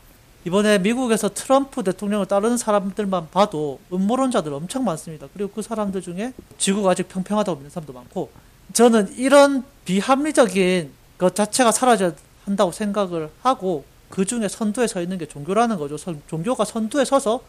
[0.46, 5.28] 이번에 미국에서 트럼프 대통령을 따르는 사람들만 봐도 음모론자들 엄청 많습니다.
[5.34, 8.30] 그리고 그 사람들 중에 지구가 아직 평평하다고 믿는 사람도 많고
[8.74, 12.14] 저는 이런 비합리적인 것 자체가 사라져야
[12.46, 15.98] 한다고 생각을 하고 그 중에 선두에 서 있는 게 종교라는 거죠.
[15.98, 17.42] 선, 종교가 선두에 서서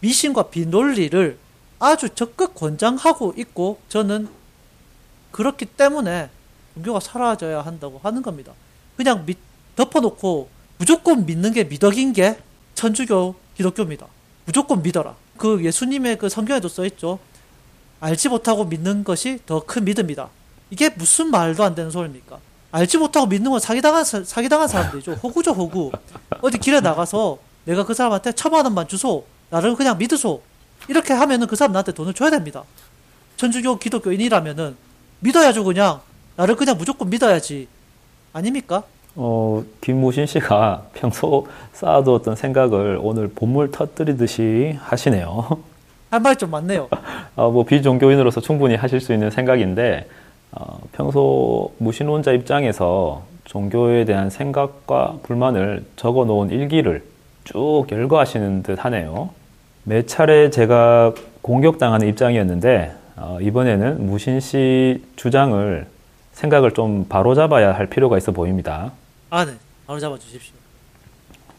[0.00, 1.38] 미신과 비논리를
[1.78, 4.28] 아주 적극 권장하고 있고 저는
[5.30, 6.30] 그렇기 때문에
[6.74, 8.52] 종교가 사라져야 한다고 하는 겁니다.
[8.96, 9.38] 그냥 믿,
[9.76, 12.38] 덮어놓고 무조건 믿는 게 미덕인 게
[12.74, 14.06] 천주교, 기독교입니다.
[14.44, 15.14] 무조건 믿어라.
[15.36, 17.18] 그 예수님의 그 성경에도 써있죠.
[18.00, 20.28] 알지 못하고 믿는 것이 더 큰 믿음이다.
[20.70, 22.38] 이게 무슨 말도 안 되는 소리입니까?
[22.70, 25.12] 알지 못하고 믿는 건 사기당한, 사기당한 사람들이죠.
[25.14, 25.90] 호구죠, 호구.
[26.42, 29.24] 어디 길에 나가서 내가 그 사람한테 천만 원만 주소.
[29.50, 30.42] 나를 그냥 믿으소.
[30.88, 32.64] 이렇게 하면은 그 사람 나한테 돈을 줘야 됩니다.
[33.36, 34.76] 천주교 기독교인이라면은
[35.20, 36.00] 믿어야죠, 그냥.
[36.36, 37.68] 나를 그냥 무조건 믿어야지.
[38.32, 38.82] 아닙니까?
[39.16, 45.58] 어, 김무신 씨가 평소 쌓아두었던 생각을 오늘 본물 터뜨리듯이 하시네요.
[46.10, 46.88] 할 말이 좀 많네요.
[47.36, 50.08] 어, 뭐 비종교인으로서 충분히 하실 수 있는 생각인데
[50.52, 57.02] 어, 평소 무신론자 입장에서 종교에 대한 생각과 불만을 적어 놓은 일기를
[57.48, 59.30] 쭉 열거하시는 듯 하네요.
[59.84, 65.86] 매 차례 제가 공격당하는 입장이었는데 어, 이번에는 무신 씨 주장을
[66.32, 68.92] 생각을 좀 바로잡아야 할 필요가 있어 보입니다.
[69.30, 69.52] 아, 네.
[69.86, 70.54] 바로 잡아 주십시오.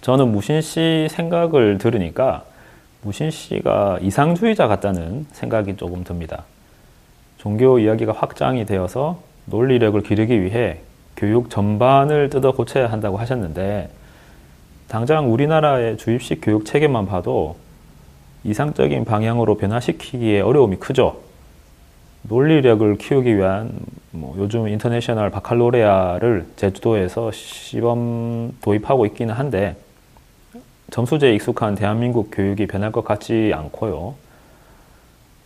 [0.02, 2.44] 저는 무신 씨 생각을 들으니까
[3.02, 6.44] 무신 씨가 이상주의자 같다는 생각이 조금 듭니다.
[7.40, 10.82] 종교 이야기가 확장이 되어서 논리력을 기르기 위해
[11.18, 13.90] 교육 전반을 뜯어 고쳐야 한다고 하셨는데
[14.90, 17.58] 당장 우리나라의 주입식 교육 체계만 봐도
[18.44, 21.20] 이상적인 방향으로 변화시키기에 어려움이 크죠.
[22.24, 23.72] 논리력을 키우기 위한
[24.10, 29.76] 뭐 요즘 인터내셔널 바칼로레아를 제주도에서 시범 도입하고 있기는 한데
[30.90, 34.16] 점수제에 익숙한 대한민국 교육이 변할 것 같지 않고요.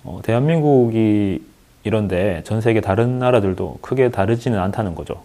[0.05, 1.43] 어, 대한민국이
[1.83, 5.21] 이런데 전 세계 다른 나라들도 크게 다르지는 않다는 거죠.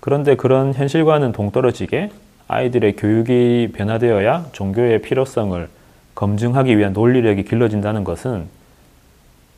[0.00, 2.10] 그런데 그런 현실과는 동떨어지게
[2.48, 5.68] 아이들의 교육이 변화되어야 종교의 필요성을
[6.14, 8.46] 검증하기 위한 논리력이 길러진다는 것은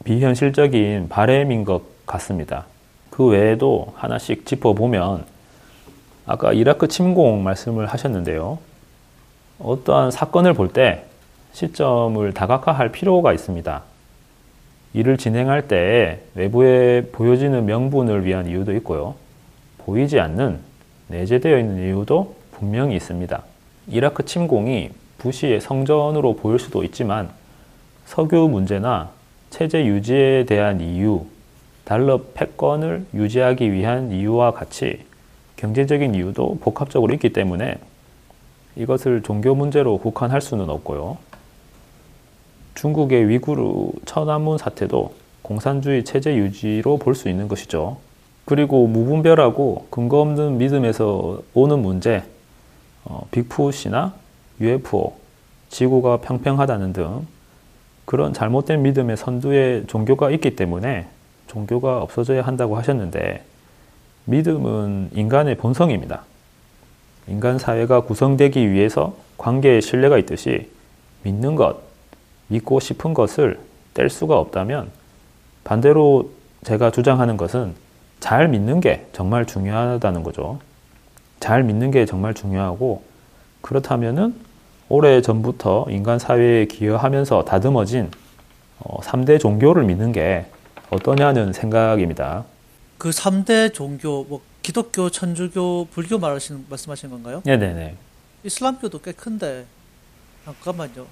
[0.05, 2.67] 비현실적인 바램인 것 같습니다.
[3.11, 5.25] 그 외에도 하나씩 짚어보면
[6.27, 8.59] 아까 이라크 침공 말씀을 하셨는데요.
[9.59, 11.05] 어떠한 사건을 볼 때
[11.53, 13.83] 시점을 다각화할 필요가 있습니다.
[14.95, 19.17] 일을 진행할 때 외부에 보여지는 명분을 위한 이유도 있고요.
[19.79, 20.61] 보이지 않는
[21.09, 23.43] 내재되어 있는 이유도 분명히 있습니다.
[23.87, 27.31] 이라크 침공이 부시의 성전으로 보일 수도 있지만
[28.05, 29.11] 석유 문제나
[29.51, 31.25] 체제 유지에 대한 이유,
[31.85, 35.01] 달러 패권을 유지하기 위한 이유와 같이
[35.57, 37.79] 경제적인 이유도 복합적으로 있기 때문에
[38.77, 41.17] 이것을 종교 문제로 국한할 수는 없고요.
[42.75, 47.99] 중국의 위구르 천안문 사태도 공산주의 체제 유지로 볼 수 있는 것이죠.
[48.45, 52.23] 그리고 무분별하고 근거 없는 믿음에서 오는 문제,
[53.05, 54.15] 어, 빅풋이나
[54.61, 55.15] UFO,
[55.69, 57.27] 지구가 평평하다는 등
[58.05, 61.09] 그런 잘못된 믿음의 선두에 종교가 있기 때문에
[61.47, 63.45] 종교가 없어져야 한다고 하셨는데
[64.25, 66.25] 믿음은 인간의 본성입니다.
[67.29, 70.71] 인간 사회가 구성되기 위해서 관계에 신뢰가 있듯이
[71.23, 71.79] 믿는 것,
[72.49, 73.59] 믿고 싶은 것을
[73.95, 74.91] 뗄 수가 없다면
[75.65, 76.31] 반대로
[76.65, 77.75] 제가 주장하는 것은
[78.21, 80.59] 잘 믿는 게 정말 중요하다는 거죠.
[81.41, 83.03] 잘 믿는 게 정말 중요하고
[83.61, 84.35] 그렇다면은
[84.89, 88.11] 오래 전부터 인간 사회에 기여하면서 다듬어진
[88.81, 90.47] 어, 3대 종교를 믿는 게
[90.91, 92.45] 어떠냐는 생각입니다.
[92.97, 97.43] 그 3대 종교, 뭐 기독교, 천주교, 불교 말하시는 말씀하시는 건가요?
[97.45, 97.97] 네 네 네.
[98.45, 99.67] 이슬람교도 꽤 큰데
[100.45, 101.07] 잠깐만요.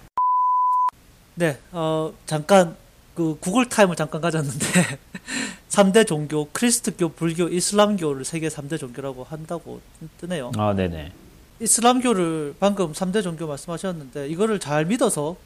[1.35, 2.77] 네, 어, 잠깐
[3.17, 4.99] 그 구글 타임을 잠깐 가졌는데
[5.71, 9.81] 3대 종교, 크리스트교, 불교, 이슬람교를 세계 3대 종교라고 한다고
[10.21, 10.53] 뜨네요.
[10.57, 11.13] 아, 네네.
[11.61, 15.37] 이슬람교를 방금 3대 종교 말씀하셨는데 이거를 잘 믿어서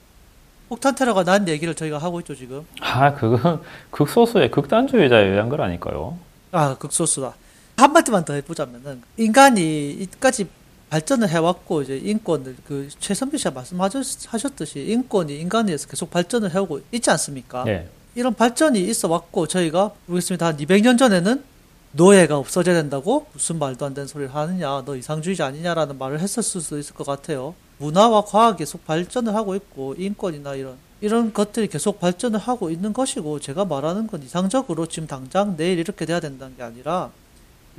[0.69, 2.67] 폭탄 테러가 난 얘기를 저희가 하고 있죠, 지금.
[2.81, 6.19] 아, 그건 극소수의 극단주의자에 의한 걸 아닐까요?
[6.53, 7.35] 아, 극소수다.
[7.77, 10.49] 한마디만 더 해보자면은, 인간이 이까지
[10.91, 17.11] 발전을 해왔고, 이제 인권을, 그, 최선비 씨가 말씀하셨듯이, 인권이 인간에 서 계속 발전을 해오고 있지
[17.11, 17.65] 않습니까?
[17.65, 17.89] 네.
[18.17, 20.47] 이런 발전이 있어 왔고, 저희가, 모르겠습니다.
[20.47, 21.45] 한 200년 전에는
[21.93, 23.27] 노예가 없어져야 된다고?
[23.33, 27.55] 무슨 말도 안 되는 소리를 하느냐, 너 이상주의자 아니냐라는 말을 했었을 수도 있을 것 같아요.
[27.79, 33.39] 문화와 과학이 계속 발전을 하고 있고, 인권이나 이런, 이런 것들이 계속 발전을 하고 있는 것이고,
[33.39, 37.11] 제가 말하는 건 이상적으로 지금 당장 내일 이렇게 돼야 된다는 게 아니라,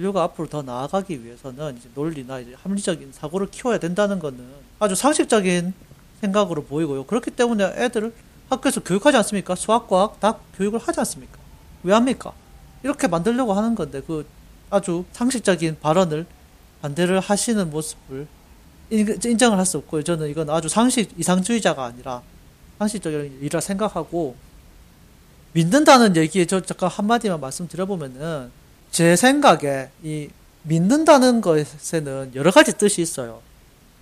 [0.02, 4.44] 인류가 앞으로 더 나아가기 위해서는 이제 논리나 이제 합리적인 사고를 키워야 된다는 거는
[4.80, 5.74] 아주 상식적인
[6.22, 7.06] 생각으로 보이고요.
[7.06, 8.12] 그렇기 때문에 애들을
[8.50, 9.54] 학교에서 교육하지 않습니까?
[9.56, 11.38] 수학, 과학 다 교육을 하지 않습니까?
[11.84, 12.34] 왜 합니까?
[12.84, 14.26] 이렇게 만들려고 하는 건데 그
[14.72, 16.26] 아주 상식적인 발언을
[16.82, 18.28] 반대를 하시는 모습을
[18.90, 20.02] 인- 인정을 할 수 없고요.
[20.04, 22.24] 저는 이건 아주 상식 이상주의자가 아니라
[22.80, 24.36] 상식적인 일이라 생각하고
[25.54, 28.50] 믿는다는 얘기에 저 잠깐 한마디만 말씀드려보면은
[28.92, 30.30] 제 생각에 이
[30.64, 33.42] 믿는다는 것에는 여러 가지 뜻이 있어요.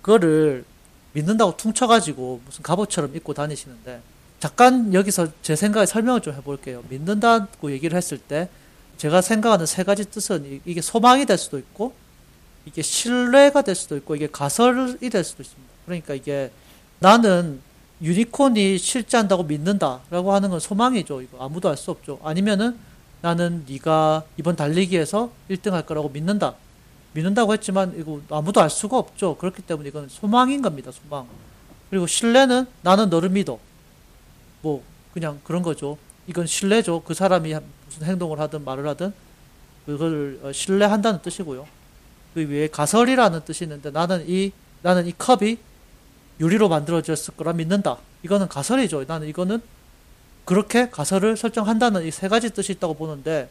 [0.02, 0.64] 그거를
[1.12, 4.00] 믿는다고 퉁쳐가지고 무슨 갑옷처럼 입고 다니시는데
[4.40, 6.82] 잠깐 여기서 제 생각에 설명을 좀 해볼게요.
[6.88, 8.48] 믿는다고 얘기를 했을 때
[8.96, 11.94] 제가 생각하는 세 가지 뜻은 이- 이게 소망이 될 수도 있고
[12.66, 15.70] 이게 신뢰가 될 수도 있고 이게 가설이 될 수도 있습니다.
[15.86, 16.50] 그러니까 이게
[16.98, 17.60] 나는
[18.02, 21.22] 유니콘이 실제한다고 믿는다라고 하는 건 소망이죠.
[21.22, 22.18] 이거 아무도 알 수 없죠.
[22.22, 22.76] 아니면은
[23.22, 26.54] 나는 네가 이번 달리기에서 1등 할 거라고 믿는다.
[27.12, 29.36] 믿는다고 했지만 이거 아무도 알 수가 없죠.
[29.36, 30.90] 그렇기 때문에 이건 소망인 겁니다.
[30.92, 31.26] 소망.
[31.90, 33.58] 그리고 신뢰는 나는 너를 믿어.
[34.62, 35.98] 뭐 그냥 그런 거죠.
[36.26, 37.02] 이건 신뢰죠.
[37.04, 37.52] 그 사람이
[37.86, 39.12] 무슨 행동을 하든 말을 하든
[39.86, 41.66] 그걸 어, 신뢰한다는 뜻이고요.
[42.34, 44.52] 그 위에 가설이라는 뜻이 있는데 나는 이
[44.82, 45.58] 나는 이 컵이
[46.38, 47.98] 유리로 만들어졌을 거라 믿는다.
[48.22, 49.04] 이거는 가설이죠.
[49.06, 49.60] 나는 이거는
[50.44, 53.48] 그렇게 가설을 설정한다는 이 세 가지 뜻이 있다고 보는데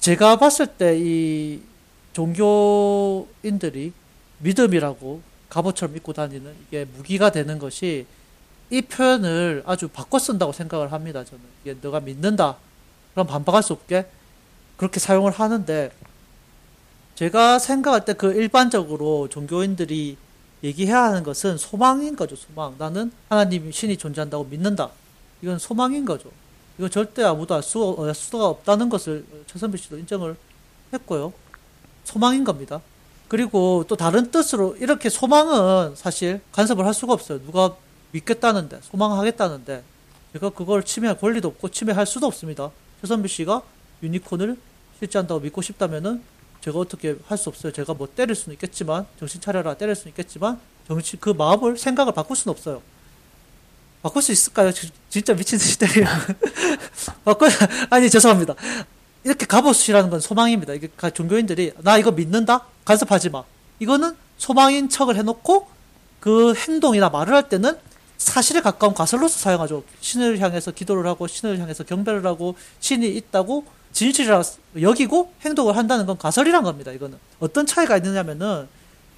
[0.00, 1.60] 제가 봤을 때 이
[2.12, 3.92] 종교인들이
[4.38, 8.06] 믿음이라고 갑옷처럼 입고 다니는 이게 무기가 되는 것이
[8.70, 11.24] 이 표현을 아주 바꿔 쓴다고 생각을 합니다.
[11.24, 12.56] 저는 이게 너가 믿는다.
[13.14, 14.06] 그럼 반박할 수 없게
[14.76, 15.90] 그렇게 사용을 하는데
[17.14, 20.16] 제가 생각할 때 그 일반적으로 종교인들이
[20.64, 22.34] 얘기해야 하는 것은 소망인 거죠.
[22.36, 22.74] 소망.
[22.78, 24.90] 나는 하나님 신이 존재한다고 믿는다.
[25.42, 26.30] 이건 소망인 거죠.
[26.78, 30.36] 이건 절대 아무도 알, 수, 알 수가 없다는 것을 최선배 씨도 인정을
[30.92, 31.32] 했고요.
[32.04, 32.80] 소망인 겁니다.
[33.28, 37.42] 그리고 또 다른 뜻으로 이렇게 소망은 사실 간섭을 할 수가 없어요.
[37.42, 37.74] 누가
[38.12, 39.82] 믿겠다는데, 소망하겠다는데,
[40.32, 42.70] 제가 그걸 침해할 권리도 없고 침해할 수도 없습니다.
[43.00, 43.62] 최선배 씨가
[44.02, 44.56] 유니콘을
[44.98, 46.22] 실제한다고 믿고 싶다면은
[46.60, 47.72] 제가 어떻게 할 수 없어요.
[47.72, 52.36] 제가 뭐 때릴 수는 있겠지만, 정신 차려라 때릴 수는 있겠지만, 정신, 그 마음을, 생각을 바꿀
[52.36, 52.80] 수는 없어요.
[54.02, 54.72] 바꿀 수 있을까요?
[54.72, 56.08] 지- 진짜 미친 듯이 때리면.
[57.24, 57.48] 바꿀,
[57.90, 58.54] 아니, 죄송합니다.
[59.24, 60.74] 이렇게 갑옷이라는 건 소망입니다.
[60.74, 62.64] 이게 가- 종교인들이, 나 이거 믿는다?
[62.84, 63.42] 간섭하지 마.
[63.80, 65.66] 이거는 소망인 척을 해놓고,
[66.20, 67.76] 그 행동이나 말을 할 때는
[68.18, 69.82] 사실에 가까운 가설로서 사용하죠.
[70.00, 74.42] 신을 향해서 기도를 하고, 신을 향해서 경배를 하고, 신이 있다고 진실이라
[74.80, 76.92] 여기고 행동을 한다는 건 가설이란 겁니다.
[76.92, 77.18] 이거는.
[77.40, 78.68] 어떤 차이가 있느냐면은,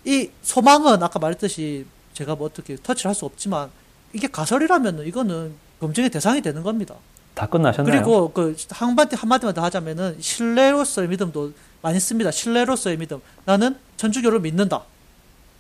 [0.05, 3.71] 이 소망은 아까 말했듯이 제가 뭐 어떻게 터치를 할 수 없지만,
[4.13, 6.95] 이게 가설이라면 이거는 검증의 대상이 되는 겁니다.
[7.35, 7.95] 다 끝나셨나요?
[7.95, 12.31] 그리고 그 한마디 한마디만 더 하자면은 신뢰로서의 믿음도 많이 씁니다.
[12.31, 13.21] 신뢰로서의 믿음.
[13.45, 14.83] 나는 천주교를 믿는다.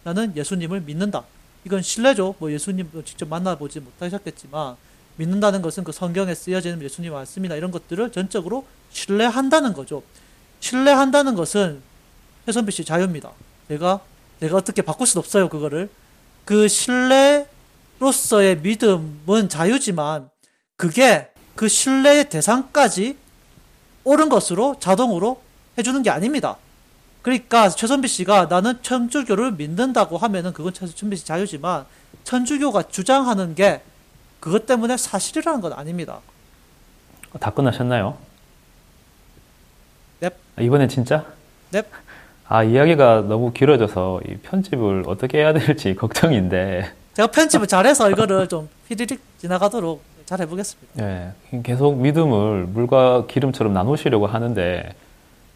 [0.02, 1.24] 나는 예수님을 믿는다.
[1.64, 2.34] 이건 신뢰죠.
[2.38, 4.76] 뭐 예수님 직접 만나보지 못하셨겠지만
[5.16, 10.02] 믿는다는 것은 그 성경에 쓰여지는 예수님 말씀이나 이런 것들을 전적으로 신뢰한다는 거죠.
[10.60, 11.80] 신뢰한다는 것은
[12.46, 13.30] 해선비 씨 자유입니다.
[13.68, 14.00] 내가
[14.40, 15.48] 내가 어떻게 바꿀 수는 없어요.
[15.48, 15.90] 그거를
[16.44, 17.46] 그 신뢰
[17.98, 20.30] 로서의 믿음은 자유지만
[20.76, 23.16] 그게 그 신뢰의 대상까지
[24.04, 25.42] 옳은 것으로 자동으로
[25.76, 26.56] 해주는 게 아닙니다.
[27.22, 31.84] 그러니까 최선비 씨가 나는 천주교를 믿는다고 하면은 그건 최선비 씨 자유지만
[32.24, 33.82] 천주교가 주장하는 게
[34.40, 36.20] 그것 때문에 사실이라는 건 아닙니다.
[37.40, 38.16] 다 끝나셨나요?
[40.20, 40.32] 넵.
[40.56, 41.26] 아, 이번엔 진짜?
[41.70, 41.86] 넵.
[42.46, 48.68] 아, 이야기가 너무 길어져서 이 편집을 어떻게 해야 될지 걱정인데, 제가 편집을 잘해서 이거를 좀
[48.86, 51.04] 휘리릭 지나가도록 잘 해보겠습니다.
[51.04, 51.32] 예,
[51.64, 54.94] 계속 믿음을 물과 기름처럼 나누시려고 하는데,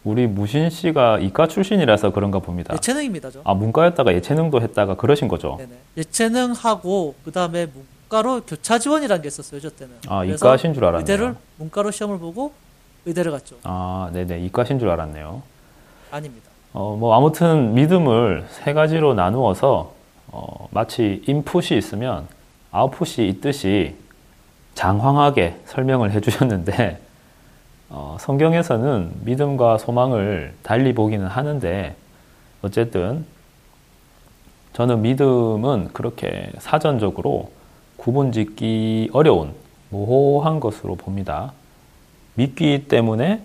[0.03, 2.73] 우리 무신 씨가 이과 출신이라서 그런가 봅니다.
[2.73, 3.39] 예체능입니다, 저.
[3.45, 5.55] 아, 문과였다가 예체능도 했다가 그러신 거죠?
[5.57, 5.71] 네네.
[5.95, 9.93] 예체능하고 그 다음에 문과로 교차 지원이라는 게 있었어요, 저 때는.
[10.09, 10.99] 아, 이과 하신 줄 알았네요.
[10.99, 12.51] 의대를 문과로 시험을 보고
[13.05, 13.55] 의대를 갔죠.
[13.63, 14.41] 아, 네네.
[14.41, 15.41] 이과신 줄 알았네요.
[16.11, 16.49] 아닙니다.
[16.73, 19.93] 어, 뭐, 아무튼 믿음을 세 가지로 나누어서,
[20.27, 22.27] 어, 마치 인풋이 있으면
[22.71, 23.95] 아웃풋이 있듯이
[24.75, 26.99] 장황하게 설명을 해 주셨는데,
[27.89, 31.95] 어, 성경에서는 믿음과 소망을 달리 보기는 하는데,
[32.63, 33.25] 어쨌든,
[34.73, 37.51] 저는 믿음은 그렇게 사전적으로
[37.97, 39.53] 구분 짓기 어려운
[39.89, 41.53] 모호한 것으로 봅니다.
[42.33, 43.41] 믿기 때문에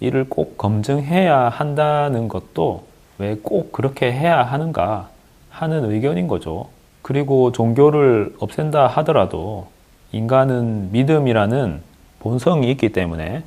[0.00, 2.84] 이를 꼭 검증해야 한다는 것도
[3.18, 5.08] 왜 꼭 그렇게 해야 하는가
[5.56, 6.68] 하는 의견인 거죠.
[7.00, 9.68] 그리고 종교를 없앤다 하더라도
[10.12, 11.80] 인간은 믿음이라는
[12.20, 13.42] 본성이 있기 때문에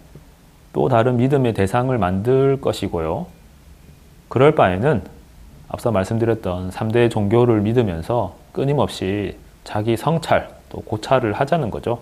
[0.73, 3.27] 또 다른 믿음의 대상을 만들 것이고요.
[4.27, 5.03] 그럴 바에는
[5.67, 11.99] 앞서 말씀드렸던 3대 종교를 믿으면서 끊임없이 자기 성찰 또 고찰을 하자는 거죠.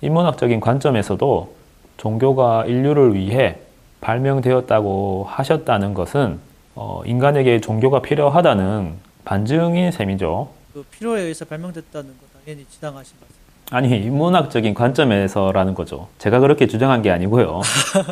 [0.00, 1.54] 인문학적인 관점에서도
[1.98, 3.58] 종교가 인류를 위해
[4.00, 6.38] 발명되었다고 하셨다는 것은
[6.74, 10.50] 어, 인간에게 종교가 필요하다는 반증인 셈이죠.
[10.72, 13.40] 그 필요에 의해서 발명됐다는 거 당연히 지당하신 말씀.
[13.72, 16.08] 아니 인문학적인 관점에서라는 거죠.
[16.18, 17.60] 제가 그렇게 주장한 게 아니고요.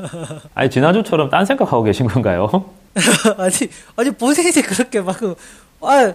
[0.55, 2.49] 아니 지난주처럼 딴 생각하고 계신 건가요?
[3.39, 3.53] 아니
[3.97, 5.17] 아니 본인이 그렇게 막
[5.81, 6.15] 아,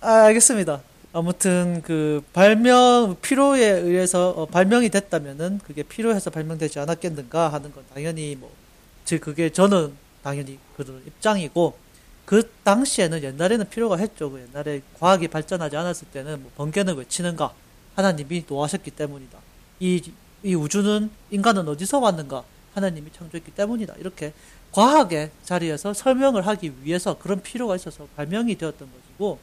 [0.00, 0.80] 아 알겠습니다.
[1.12, 8.36] 아무튼 그 발명 필요에 의해서 어, 발명이 됐다면은 그게 필요해서 발명되지 않았겠는가 하는 건 당연히
[8.36, 8.64] 뭐
[9.04, 9.92] 즉 그게 저는
[10.22, 11.76] 당연히 그런 입장이고
[12.24, 14.30] 그 당시에는 옛날에는 필요가 했죠.
[14.30, 17.52] 그 옛날에 과학이 발전하지 않았을 때는 뭐 번개는 왜 치는가
[17.96, 19.38] 하나님이 노하셨기 때문이다.
[19.80, 20.02] 이,
[20.42, 22.42] 이 우주는 인간은 어디서 왔는가
[22.74, 23.94] 하나님이 창조했기 때문이다.
[23.98, 24.32] 이렇게
[24.72, 29.38] 과학의 자리에서 설명을 하기 위해서 그런 필요가 있어서 발명이 되었던 것이고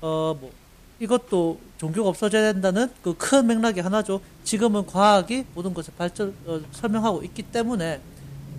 [0.00, 0.52] 어 뭐
[1.00, 4.20] 이것도 종교가 없어져야 된다는 그 큰 맥락이 하나죠.
[4.44, 8.00] 지금은 과학이 모든 것을 발전 어, 설명하고 있기 때문에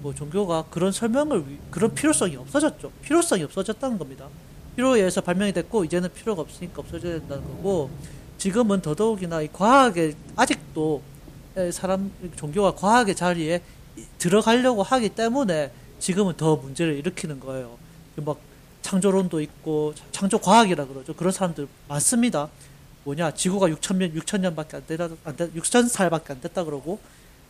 [0.02, 2.92] 뭐 종교가 그런 설명을 위- 그런 필요성이 없어졌죠.
[3.02, 4.28] 필요성이 없어졌다는 겁니다.
[4.76, 7.90] 필요에 의해서 발명이 됐고 이제는 필요가 없으니까 없어져야 된다는 거고
[8.38, 11.02] 지금은 더더욱이나 이 과학에 아직도
[11.58, 13.62] 에, 사람 종교가 과학의 자리에
[13.98, 17.78] 이- 들어가려고 하기 때문에 지금은 더 문제를 일으키는 거예요.
[18.18, 18.40] 막
[18.82, 21.14] 창조론도 있고 차- 창조 과학이라 그러죠.
[21.14, 22.50] 그런 사람들 많습니다.
[23.04, 27.00] 뭐냐 지구가 6천 년 6천 년밖에 안 되다 안 돼, 6천 살밖에 안 됐다 그러고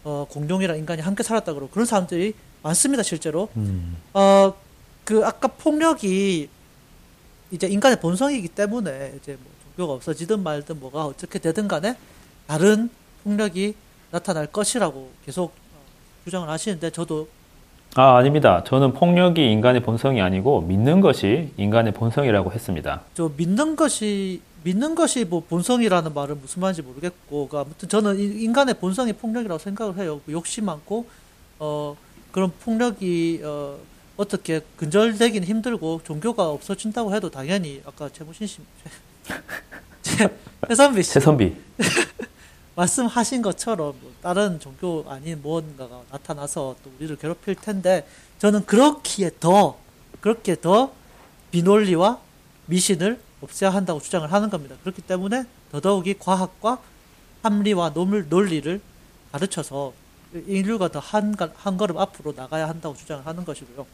[0.03, 2.33] 어 공룡이랑 인간이 함께 살았다 그러고 그런 사람들이
[2.63, 3.49] 많습니다 실제로.
[4.13, 6.49] 어그 아까 폭력이
[7.51, 11.95] 이제 인간의 본성이기 때문에 이제 뭐 종교가 없어지든 말든 뭐가 어떻게 되든 간에
[12.47, 12.89] 다른
[13.23, 13.75] 폭력이
[14.11, 15.79] 나타날 것이라고 계속 어,
[16.25, 17.27] 주장을 하시는데 저도
[17.95, 18.63] 아, 아닙니다.
[18.65, 23.01] 저는 폭력이 인간의 본성이 아니고 믿는 것이 인간의 본성이라고 했습니다.
[23.15, 28.43] 저 믿는 것이 믿는 것이 뭐 본성이라는 말은 무슨 말인지 모르겠고 그 아무튼 저는 이-
[28.43, 30.19] 인간의 본성이 폭력이라고 생각을 해요.
[30.25, 31.07] 그 욕심 많고
[31.59, 31.95] 어
[32.31, 33.77] 그런 폭력이 어
[34.17, 38.59] 어떻게 근절되기는 힘들고 종교가 없어진다고 해도 당연히 아까 최무신 씨
[40.01, 40.29] 최-
[40.67, 41.55] 최선비 씨 최선비.
[42.75, 48.07] 말씀하신 것처럼 뭐 다른 종교 아닌 무언가가 나타나서 또 우리를 괴롭힐 텐데
[48.39, 49.77] 저는 그렇기에 더
[50.21, 50.91] 그렇게 더
[51.51, 52.19] 비논리와
[52.67, 54.75] 미신을 없애야 한다고 주장을 하는 겁니다.
[54.83, 56.77] 그렇기 때문에 더더욱이 과학과
[57.43, 58.81] 합리와 논- 논리를
[59.31, 59.93] 가르쳐서
[60.47, 63.85] 인류가 더 한 한 걸음 앞으로 나가야 한다고 주장을 하는 것이고요.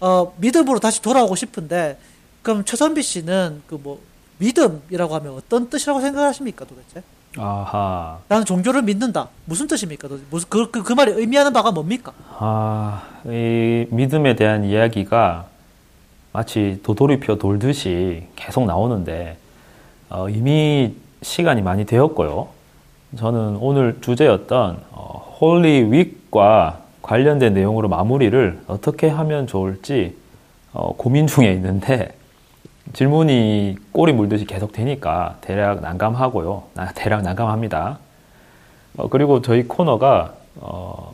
[0.00, 1.98] 어, 믿음으로 다시 돌아오고 싶은데
[2.42, 4.00] 그럼 최선비 씨는 그 뭐
[4.38, 7.02] 믿음이라고 하면 어떤 뜻이라고 생각하십니까 도대체?
[7.38, 8.18] 아하.
[8.28, 9.28] 나는 종교를 믿는다.
[9.44, 10.08] 무슨 뜻입니까?
[10.08, 10.26] 도대체?
[10.30, 12.12] 무슨 그, 그, 그 말이 의미하는 바가 뭡니까?
[12.38, 15.46] 아, 이 믿음에 대한 이야기가
[16.32, 19.36] 마치 도돌이표 돌듯이 계속 나오는데
[20.08, 22.48] 어, 이미 시간이 많이 되었고요.
[23.16, 25.90] 저는 오늘 주제였던 어, Holy
[26.30, 30.16] Week과 관련된 내용으로 마무리를 어떻게 하면 좋을지
[30.72, 32.14] 어, 고민 중에 있는데
[32.94, 36.62] 질문이 꼬리 물듯이 계속 되니까 대략 난감하고요.
[36.74, 37.98] 나- 대략 난감합니다.
[38.96, 41.12] 어, 그리고 저희 코너가 어,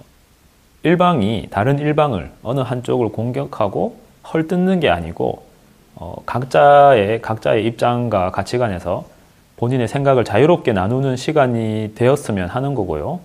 [0.84, 3.96] 일방이 다른 일방을 어느 한쪽을 공격하고
[4.32, 5.42] 헐뜯는 게 아니고
[5.94, 9.06] 어, 각자의 각자의 입장과 가치관에서
[9.56, 13.20] 본인의 생각을 자유롭게 나누는 시간이 되었으면 하는 거고요.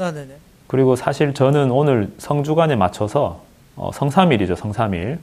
[0.00, 0.34] 아, 네네.
[0.66, 3.40] 그리고 사실 저는 오늘 성주간에 맞춰서
[3.76, 5.18] 어, 성삼일이죠, 성삼일.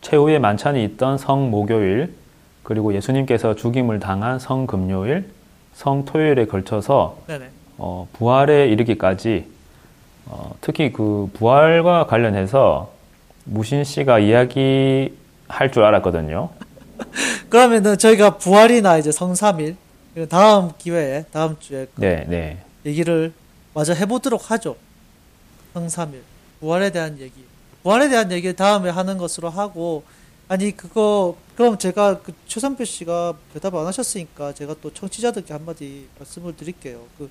[0.00, 2.14] 최후의 만찬이 있던 성목요일,
[2.62, 5.28] 그리고 예수님께서 죽임을 당한 성금요일,
[5.74, 7.18] 성토요일에 걸쳐서.
[7.78, 9.46] 어, 부활에 이르기까지
[10.26, 12.92] 어, 특히 그 부활과 관련해서
[13.50, 16.50] 무신 씨가 이야기할 줄 알았거든요.
[17.50, 19.76] 그러면은 저희가 부활이나 이제 성삼일
[20.28, 22.62] 다음 기회에 다음 주에 그 네, 네.
[22.86, 23.32] 얘기를
[23.74, 24.76] 마저 해보도록 하죠.
[25.74, 26.22] 성삼일
[26.60, 27.44] 부활에 대한 얘기
[27.82, 30.04] 부활에 대한 얘기 다음에 하는 것으로 하고
[30.46, 36.54] 아니 그거 그럼 제가 그 최선배 씨가 대답 안 하셨으니까 제가 또 청취자들께 한마디 말씀을
[36.56, 37.00] 드릴게요.
[37.18, 37.28] 그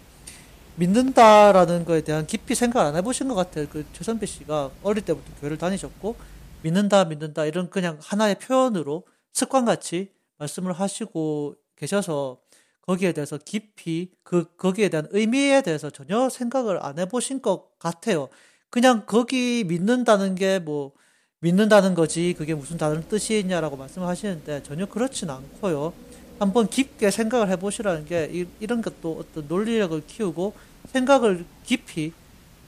[0.80, 3.68] 믿는다라는 거에 대한 깊이 생각 안 해보신 것 같아요.
[3.70, 6.16] 그 최선배 씨가 어릴 때부터 교회를 다니셨고
[6.64, 9.04] 믿는다 믿는다 이런 그냥 하나의 표현으로
[9.34, 12.40] 습관같이 말씀을 하시고 계셔서
[12.82, 18.30] 거기에 대해서 깊이 그 거기에 대한 의미에 대해서 전혀 생각을 안 해보신 것 같아요.
[18.70, 20.94] 그냥 거기 믿는다는 게 뭐
[21.42, 25.94] 믿는다는 거지 그게 무슨 다른 뜻이 있냐라고 말씀을 하시는데 전혀 그렇진 않고요.
[26.38, 30.54] 한번 깊게 생각을 해보시라는 게 이, 이런 것도 어떤 논리력을 키우고
[30.92, 32.14] 생각을 깊이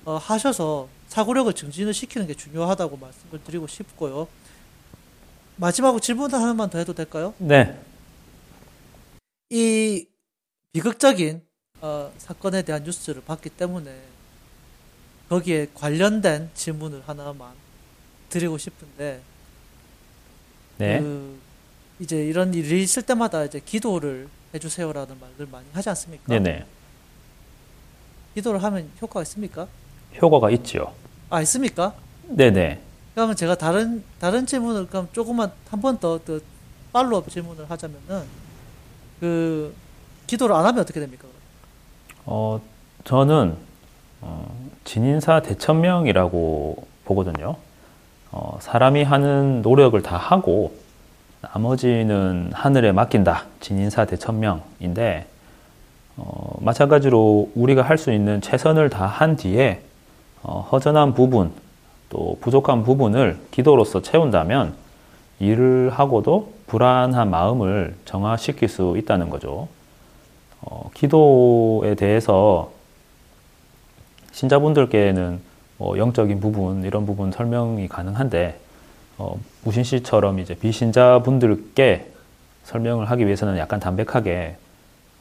[0.05, 4.27] 어, 하셔서 사고력을 증진을 시키는 게 중요하다고 말씀을 드리고 싶고요.
[5.57, 7.33] 마지막으로 질문 하나만 더 해도 될까요?
[7.37, 7.77] 네.
[9.49, 10.07] 이
[10.71, 11.41] 비극적인
[11.81, 13.93] 어, 사건에 대한 뉴스를 봤기 때문에
[15.29, 17.53] 거기에 관련된 질문을 하나만
[18.29, 19.21] 드리고 싶은데
[20.77, 20.99] 네.
[20.99, 21.39] 그
[21.99, 26.27] 이제 이런 일이 있을 때마다 이제 기도를 해주세요라는 말들 많이 하지 않습니까?
[26.27, 26.65] 네네.
[28.35, 29.67] 기도를 하면 효과가 있습니까?
[30.21, 30.93] 효과가 있죠.
[31.29, 31.93] 아 있습니까?
[32.27, 32.79] 네네.
[33.13, 36.39] 그러면 제가 다른 다른 질문을 그럼 조금만 한 번 더 더
[36.93, 38.23] 팔로업 질문을 하자면은
[39.19, 39.73] 그
[40.27, 41.25] 기도를 안 하면 어떻게 됩니까?
[42.25, 42.59] 어,
[43.05, 43.55] 저는
[44.21, 47.55] 어, 진인사 대천명이라고 보거든요.
[48.31, 50.73] 어, 사람이 하는 노력을 다 하고
[51.41, 53.45] 나머지는 하늘에 맡긴다.
[53.61, 55.27] 진인사 대천명인데
[56.23, 59.81] 어, 마찬가지로 우리가 할 수 있는 최선을 다한 뒤에
[60.43, 61.51] 어, 허전한 부분
[62.09, 64.73] 또 부족한 부분을 기도로서 채운다면
[65.39, 69.67] 일을 하고도 불안한 마음을 정화시킬 수 있다는 거죠.
[70.61, 72.71] 어, 기도에 대해서
[74.31, 75.39] 신자분들께는
[75.77, 78.59] 뭐 영적인 부분 이런 부분 설명이 가능한데
[79.17, 82.11] 어, 무신 씨처럼 이제 비신자분들께
[82.65, 84.55] 설명을 하기 위해서는 약간 담백하게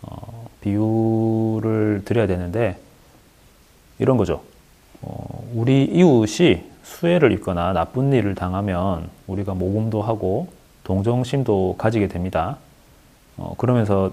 [0.03, 2.78] 어, 비유를 드려야 되는데
[3.98, 4.42] 이런 거죠.
[5.02, 10.48] 어, 우리 이웃이 수해를 입거나 나쁜 일을 당하면 우리가 모금도 하고
[10.84, 12.58] 동정심도 가지게 됩니다.
[13.36, 14.12] 어, 그러면서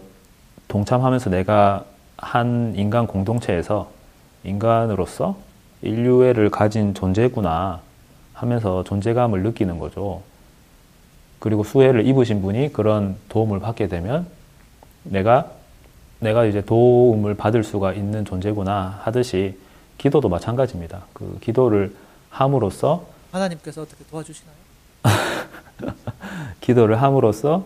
[0.67, 1.85] 동참하면서 내가
[2.17, 3.89] 한 인간 공동체에서
[4.43, 5.37] 인간으로서
[5.81, 7.81] 인류애를 가진 존재구나
[8.33, 10.21] 하면서 존재감을 느끼는 거죠.
[11.39, 14.27] 그리고 수혜를 입으신 분이 그런 도움을 받게 되면
[15.03, 15.51] 내가
[16.19, 19.57] 내가 이제 도움을 받을 수가 있는 존재구나 하듯이
[19.97, 21.05] 기도도 마찬가지입니다.
[21.13, 21.95] 그 기도를
[22.29, 24.55] 함으로써 하나님께서 어떻게 도와주시나요?
[26.61, 27.65] 기도를 함으로써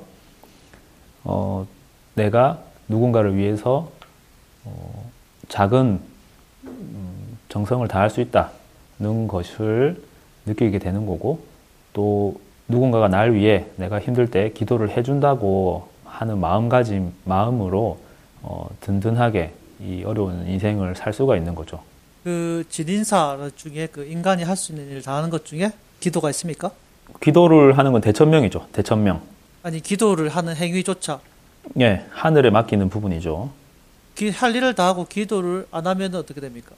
[1.24, 1.68] 어,
[2.16, 3.92] 내가 누군가를 위해서
[4.66, 5.10] 어,
[5.48, 6.00] 작은
[6.66, 10.02] 음, 정성을 다할 수 있다는 것을
[10.46, 11.44] 느끼게 되는 거고
[11.94, 18.00] 또 누군가가 날 위해 내가 힘들 때 기도를 해준다고 하는 마음가짐 마음으로
[18.44, 21.82] 어, 든든하게 이 어려운 인생을 살 수가 있는 거죠.
[22.24, 26.72] 그 진인사 중에 그 인간이 할 수 있는 일을 다 하는 것 중에 기도가 있습니까?
[27.20, 28.68] 기도를 하는 건 대천명이죠.
[28.72, 29.22] 대천명.
[29.64, 31.20] 아니 기도를 하는 행위조차
[31.80, 33.50] 예, 하늘에 맡기는 부분이죠.
[34.16, 36.72] 기, 할 일을 다 하고 기도를 안 하면 어떻게 됩니까?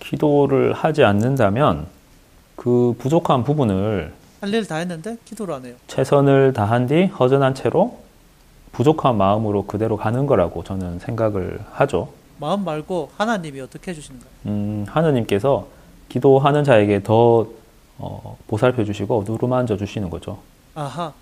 [0.00, 1.86] 기도를 하지 않는다면
[2.56, 5.74] 그 부족한 부분을 할 일을 다 했는데 기도를 안 해요.
[5.86, 7.98] 최선을 다한 뒤 허전한 채로
[8.72, 12.08] 부족한 마음으로 그대로 가는 거라고 저는 생각을 하죠.
[12.38, 14.30] 마음 말고 하나님이 어떻게 해주시는가요?
[14.46, 15.66] 음, 하느님께서
[16.08, 17.46] 기도하는 자에게 더
[17.98, 20.38] 어, 보살펴 주시고 누르만져 주시는 거죠.
[20.74, 21.12] 아하.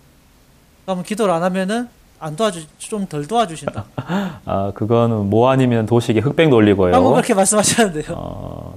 [0.85, 1.89] 그러면 기도를 안 하면은
[2.21, 3.85] 안 도와주 좀 덜 도와주신다.
[4.45, 6.93] 아, 그거는 뭐 아니면 도식의 흑백 논리고요.
[6.93, 8.15] 방금 그렇게 말씀하셨는데요.
[8.17, 8.75] 어,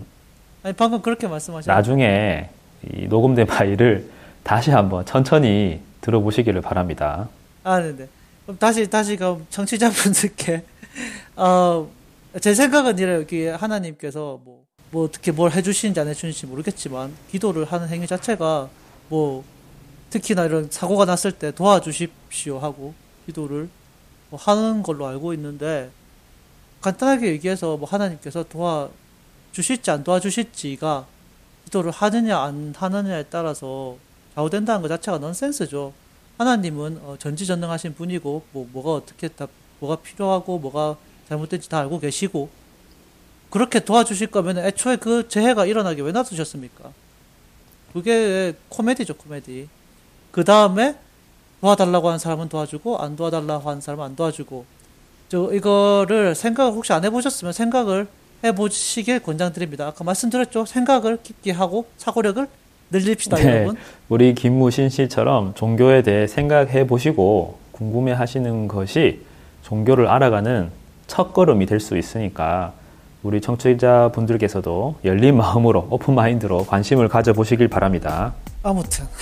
[0.64, 1.72] 아니 방금 그렇게 말씀하셨는데.
[1.74, 2.50] 나중에
[2.94, 4.10] 이 녹음된 파일을
[4.44, 7.28] 다시 한번 천천히 들어보시기를 바랍니다.
[7.64, 8.08] 아, 네네.
[8.52, 10.66] 그럼 다시 다시 그럼 청취자분들께
[11.38, 11.89] 어,
[12.41, 13.58] 제 생각은 이래요.
[13.58, 18.70] 하나님께서 뭐, 뭐 어떻게 뭘 해주시는지 안 해주시는지 모르겠지만 기도를 하는 행위 자체가
[19.08, 19.45] 뭐
[20.10, 22.93] 특히나 이런 사고가 났을 때 도와주십시오 하고
[23.26, 23.70] 기도를
[24.30, 25.89] 뭐 하는 걸로 알고 있는데
[26.82, 31.06] 간단하게 얘기해서 뭐 하나님께서 도와주실지 안 도와주실지가
[31.66, 33.95] 기도를 하느냐 안 하느냐에 따라서
[34.36, 35.93] 좌우된다는 것 자체가 넌센스죠.
[36.42, 39.48] 하나님은 어, 전지전능하신 분이고 뭐 뭐가 어떻게 다
[39.80, 40.98] 뭐가 필요하고 뭐가
[41.30, 42.50] 잘못된지 다 알고 계시고
[43.52, 46.92] 그렇게 도와주실 거면 애초에 그 재해가 일어나게 왜 놔두셨습니까?
[47.94, 49.70] 그게 코미디죠 코미디.
[50.32, 50.98] 그 다음에
[51.60, 54.66] 도와달라고 하는 사람은 도와주고 안 도와달라고 하는 사람은 안 도와주고
[55.30, 58.08] 저 이거를 생각을 혹시 안 해보셨으면 생각을
[58.44, 59.88] 해보시길 권장드립니다.
[59.88, 60.66] 아까 말씀드렸죠.
[60.66, 62.48] 생각을 깊게 하고 사고력을
[62.92, 63.56] 늘립시다, 네.
[63.58, 63.78] 여러분.
[64.10, 69.22] 우리 김무신 씨처럼 종교에 대해 생각해 보시고 궁금해 하시는 것이
[69.64, 70.70] 종교를 알아가는
[71.08, 72.74] 첫 걸음이 될 수 있으니까
[73.24, 78.34] 우리 청취자 분들께서도 열린 마음으로 오픈 마인드로 관심을 가져 보시길 바랍니다.
[78.64, 79.06] 아무튼.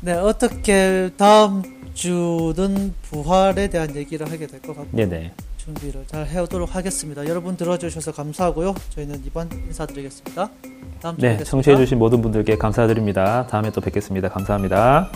[0.00, 1.62] 네, 어떻게 다음
[1.94, 5.32] 주는 부활에 대한 얘기를 하게 될 것 같고 네네.
[5.68, 7.26] 준비를 잘 해오도록 하겠습니다.
[7.26, 8.74] 여러분 들어주셔서 감사하고요.
[8.90, 10.50] 저희는 이번 인사드리겠습니다.
[11.00, 11.50] 다음 주에 네, 뵙겠습니다.
[11.50, 13.46] 청취해주신 모든 분들께 감사드립니다.
[13.46, 14.28] 다음에 또 뵙겠습니다.
[14.30, 15.10] 감사합니다.